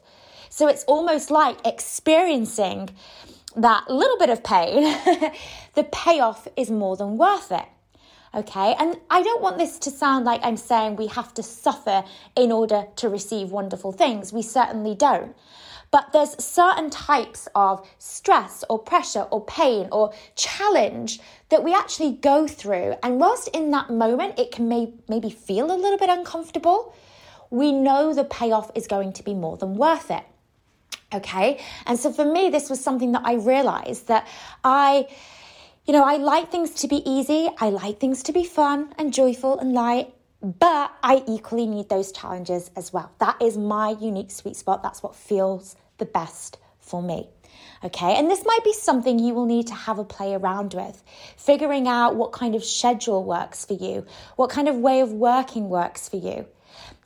So 0.49 0.67
it's 0.67 0.83
almost 0.85 1.31
like 1.31 1.65
experiencing 1.65 2.89
that 3.55 3.89
little 3.89 4.17
bit 4.17 4.29
of 4.29 4.43
pain, 4.43 4.83
the 5.75 5.83
payoff 5.91 6.47
is 6.57 6.71
more 6.71 6.97
than 6.97 7.17
worth 7.17 7.51
it. 7.51 7.65
Okay, 8.33 8.75
and 8.79 8.97
I 9.09 9.23
don't 9.23 9.41
want 9.41 9.57
this 9.57 9.77
to 9.79 9.91
sound 9.91 10.23
like 10.23 10.39
I'm 10.43 10.55
saying 10.55 10.95
we 10.95 11.07
have 11.07 11.33
to 11.33 11.43
suffer 11.43 12.05
in 12.35 12.51
order 12.51 12.87
to 12.95 13.09
receive 13.09 13.51
wonderful 13.51 13.91
things. 13.91 14.31
We 14.31 14.41
certainly 14.41 14.95
don't. 14.95 15.35
But 15.91 16.13
there's 16.13 16.41
certain 16.41 16.89
types 16.89 17.49
of 17.53 17.85
stress 17.97 18.63
or 18.69 18.79
pressure 18.79 19.27
or 19.29 19.43
pain 19.43 19.89
or 19.91 20.13
challenge 20.35 21.19
that 21.49 21.63
we 21.63 21.73
actually 21.75 22.13
go 22.13 22.47
through. 22.47 22.95
And 23.03 23.19
whilst 23.19 23.49
in 23.49 23.71
that 23.71 23.89
moment 23.89 24.39
it 24.39 24.51
can 24.51 24.69
may, 24.69 24.93
maybe 25.09 25.29
feel 25.29 25.69
a 25.69 25.75
little 25.75 25.97
bit 25.97 26.09
uncomfortable, 26.09 26.95
we 27.49 27.73
know 27.73 28.13
the 28.13 28.23
payoff 28.23 28.71
is 28.73 28.87
going 28.87 29.11
to 29.13 29.23
be 29.23 29.33
more 29.33 29.57
than 29.57 29.75
worth 29.75 30.09
it. 30.09 30.23
Okay. 31.13 31.59
And 31.85 31.99
so 31.99 32.13
for 32.13 32.23
me, 32.23 32.49
this 32.49 32.69
was 32.69 32.81
something 32.81 33.11
that 33.11 33.23
I 33.25 33.33
realized 33.33 34.07
that 34.07 34.25
I, 34.63 35.07
you 35.85 35.93
know, 35.93 36.03
I 36.03 36.17
like 36.17 36.51
things 36.51 36.71
to 36.81 36.87
be 36.87 37.01
easy. 37.09 37.49
I 37.59 37.69
like 37.69 37.99
things 37.99 38.23
to 38.23 38.31
be 38.31 38.43
fun 38.43 38.93
and 38.97 39.13
joyful 39.13 39.59
and 39.59 39.73
light, 39.73 40.13
but 40.41 40.91
I 41.03 41.23
equally 41.27 41.67
need 41.67 41.89
those 41.89 42.11
challenges 42.11 42.69
as 42.75 42.93
well. 42.93 43.11
That 43.19 43.41
is 43.41 43.57
my 43.57 43.95
unique 43.99 44.31
sweet 44.31 44.55
spot. 44.55 44.83
That's 44.83 45.01
what 45.01 45.15
feels 45.15 45.75
the 45.97 46.05
best 46.05 46.57
for 46.79 47.01
me. 47.01 47.29
Okay, 47.83 48.15
and 48.15 48.29
this 48.29 48.45
might 48.45 48.63
be 48.63 48.73
something 48.73 49.17
you 49.17 49.33
will 49.33 49.45
need 49.45 49.67
to 49.67 49.73
have 49.73 49.97
a 49.97 50.03
play 50.03 50.35
around 50.35 50.73
with, 50.73 51.03
figuring 51.35 51.87
out 51.87 52.15
what 52.15 52.31
kind 52.31 52.53
of 52.53 52.63
schedule 52.63 53.23
works 53.23 53.65
for 53.65 53.73
you, 53.73 54.05
what 54.35 54.51
kind 54.51 54.67
of 54.67 54.75
way 54.75 55.01
of 55.01 55.11
working 55.11 55.67
works 55.67 56.07
for 56.07 56.17
you 56.17 56.45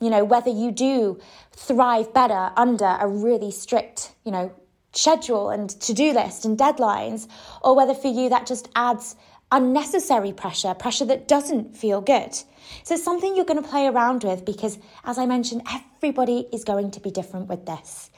you 0.00 0.10
know, 0.10 0.24
whether 0.24 0.50
you 0.50 0.70
do 0.70 1.18
thrive 1.52 2.12
better 2.12 2.50
under 2.56 2.96
a 3.00 3.08
really 3.08 3.50
strict, 3.50 4.12
you 4.24 4.32
know, 4.32 4.52
schedule 4.96 5.50
and 5.50 5.70
to 5.80 5.92
do 5.92 6.12
list 6.12 6.44
and 6.44 6.58
deadlines, 6.58 7.28
or 7.62 7.76
whether 7.76 7.94
for 7.94 8.08
you 8.08 8.28
that 8.30 8.46
just 8.46 8.68
adds 8.74 9.16
unnecessary 9.52 10.32
pressure, 10.32 10.74
pressure 10.74 11.04
that 11.04 11.28
doesn't 11.28 11.76
feel 11.76 12.00
good. 12.00 12.34
So 12.82 12.94
it's 12.94 13.04
something 13.04 13.36
you're 13.36 13.44
going 13.44 13.62
to 13.62 13.68
play 13.68 13.86
around 13.86 14.24
with 14.24 14.44
because, 14.44 14.78
as 15.04 15.18
I 15.18 15.26
mentioned, 15.26 15.62
everybody 15.70 16.48
is 16.52 16.64
going 16.64 16.90
to 16.92 17.00
be 17.00 17.10
different 17.10 17.48
with 17.48 17.66
this. 17.66 18.10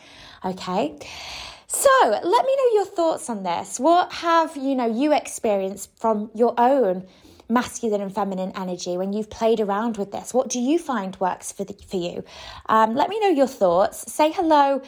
Okay. 0.44 0.96
So 1.66 1.90
let 2.02 2.46
me 2.46 2.56
know 2.56 2.70
your 2.74 2.86
thoughts 2.86 3.28
on 3.28 3.42
this. 3.42 3.78
What 3.78 4.10
have 4.12 4.56
you 4.56 4.74
know 4.74 4.86
you 4.86 5.12
experienced 5.12 5.90
from 5.98 6.30
your 6.34 6.54
own 6.56 7.06
masculine 7.50 8.00
and 8.00 8.14
feminine 8.14 8.52
energy 8.54 8.96
when 8.96 9.12
you've 9.12 9.28
played 9.28 9.60
around 9.60 9.98
with 9.98 10.10
this? 10.10 10.32
What 10.32 10.48
do 10.48 10.60
you 10.60 10.78
find 10.78 11.14
works 11.20 11.52
for, 11.52 11.64
the, 11.64 11.74
for 11.86 11.96
you? 11.96 12.24
Um, 12.66 12.94
let 12.94 13.10
me 13.10 13.20
know 13.20 13.28
your 13.28 13.46
thoughts. 13.46 14.10
Say 14.10 14.32
hello. 14.32 14.80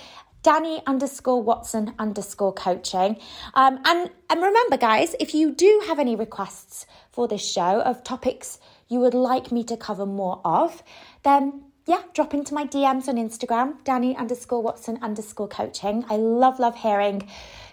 Dani 0.42 0.82
underscore 0.86 1.42
Watson 1.42 1.94
underscore 1.98 2.52
coaching. 2.52 3.18
Um, 3.54 3.80
and, 3.84 4.10
and 4.28 4.42
remember, 4.42 4.76
guys, 4.76 5.14
if 5.20 5.34
you 5.34 5.52
do 5.52 5.82
have 5.86 5.98
any 5.98 6.16
requests 6.16 6.86
for 7.10 7.28
this 7.28 7.46
show 7.46 7.80
of 7.82 8.02
topics 8.04 8.58
you 8.88 8.98
would 8.98 9.14
like 9.14 9.52
me 9.52 9.62
to 9.64 9.76
cover 9.76 10.04
more 10.06 10.40
of, 10.44 10.82
then 11.22 11.62
yeah, 11.86 12.02
drop 12.14 12.34
into 12.34 12.54
my 12.54 12.64
DMs 12.64 13.08
on 13.08 13.16
Instagram, 13.16 13.82
Dani 13.82 14.16
underscore 14.16 14.62
Watson 14.62 14.98
underscore 15.02 15.48
coaching. 15.48 16.04
I 16.08 16.16
love, 16.16 16.58
love 16.58 16.76
hearing 16.76 17.28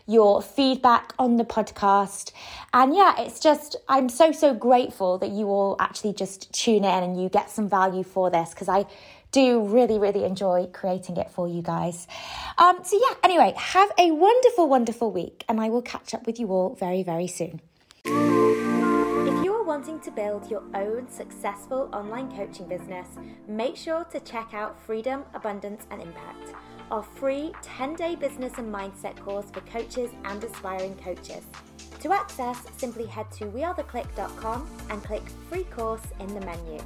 your 0.08 0.41
feedback 0.41 1.13
on 1.19 1.36
the 1.36 1.43
podcast. 1.43 2.32
And 2.73 2.95
yeah, 2.95 3.13
it's 3.19 3.39
just, 3.39 3.75
I'm 3.89 4.08
so, 4.10 4.32
so 4.32 4.53
grateful 4.53 5.17
that 5.19 5.32
you 5.32 5.47
all 5.47 5.75
actually 5.80 6.13
just 6.13 6.51
tune 6.53 6.86
in 6.86 7.03
and 7.03 7.21
you 7.21 7.30
get 7.30 7.51
some 7.51 7.69
value 7.69 8.03
for 8.03 8.32
this 8.32 8.51
because 8.51 8.69
I 8.69 8.86
do 9.31 9.61
really, 9.65 9.99
really 9.99 10.23
enjoy 10.23 10.67
creating 10.73 11.17
it 11.17 11.29
for 11.31 11.47
you 11.47 11.61
guys. 11.61 12.07
Um, 12.57 12.79
so 12.83 12.99
yeah, 12.99 13.15
anyway, 13.23 13.53
have 13.57 13.91
a 13.97 14.11
wonderful, 14.11 14.67
wonderful 14.67 15.11
week 15.11 15.43
and 15.47 15.59
I 15.59 15.69
will 15.69 15.81
catch 15.81 16.13
up 16.13 16.25
with 16.25 16.39
you 16.39 16.47
all 16.49 16.75
very, 16.75 17.03
very 17.03 17.27
soon. 17.27 17.61
If 18.05 19.43
you're 19.43 19.63
wanting 19.63 19.99
to 20.01 20.11
build 20.11 20.49
your 20.49 20.63
own 20.73 21.09
successful 21.09 21.89
online 21.93 22.31
coaching 22.35 22.67
business, 22.67 23.07
make 23.47 23.75
sure 23.75 24.05
to 24.05 24.19
check 24.21 24.53
out 24.53 24.79
Freedom, 24.79 25.23
Abundance 25.33 25.85
and 25.91 26.01
Impact 26.01 26.53
our 26.91 27.03
free 27.03 27.51
10 27.61 27.95
day 27.95 28.15
business 28.15 28.53
and 28.57 28.73
mindset 28.73 29.17
course 29.19 29.49
for 29.51 29.61
coaches 29.61 30.11
and 30.25 30.43
aspiring 30.43 30.95
coaches. 30.97 31.43
To 32.01 32.13
access, 32.13 32.61
simply 32.77 33.05
head 33.05 33.31
to 33.33 33.45
wearetheclique.com 33.45 34.69
and 34.89 35.03
click 35.03 35.23
free 35.49 35.63
course 35.65 36.03
in 36.19 36.27
the 36.27 36.41
menu. 36.41 36.79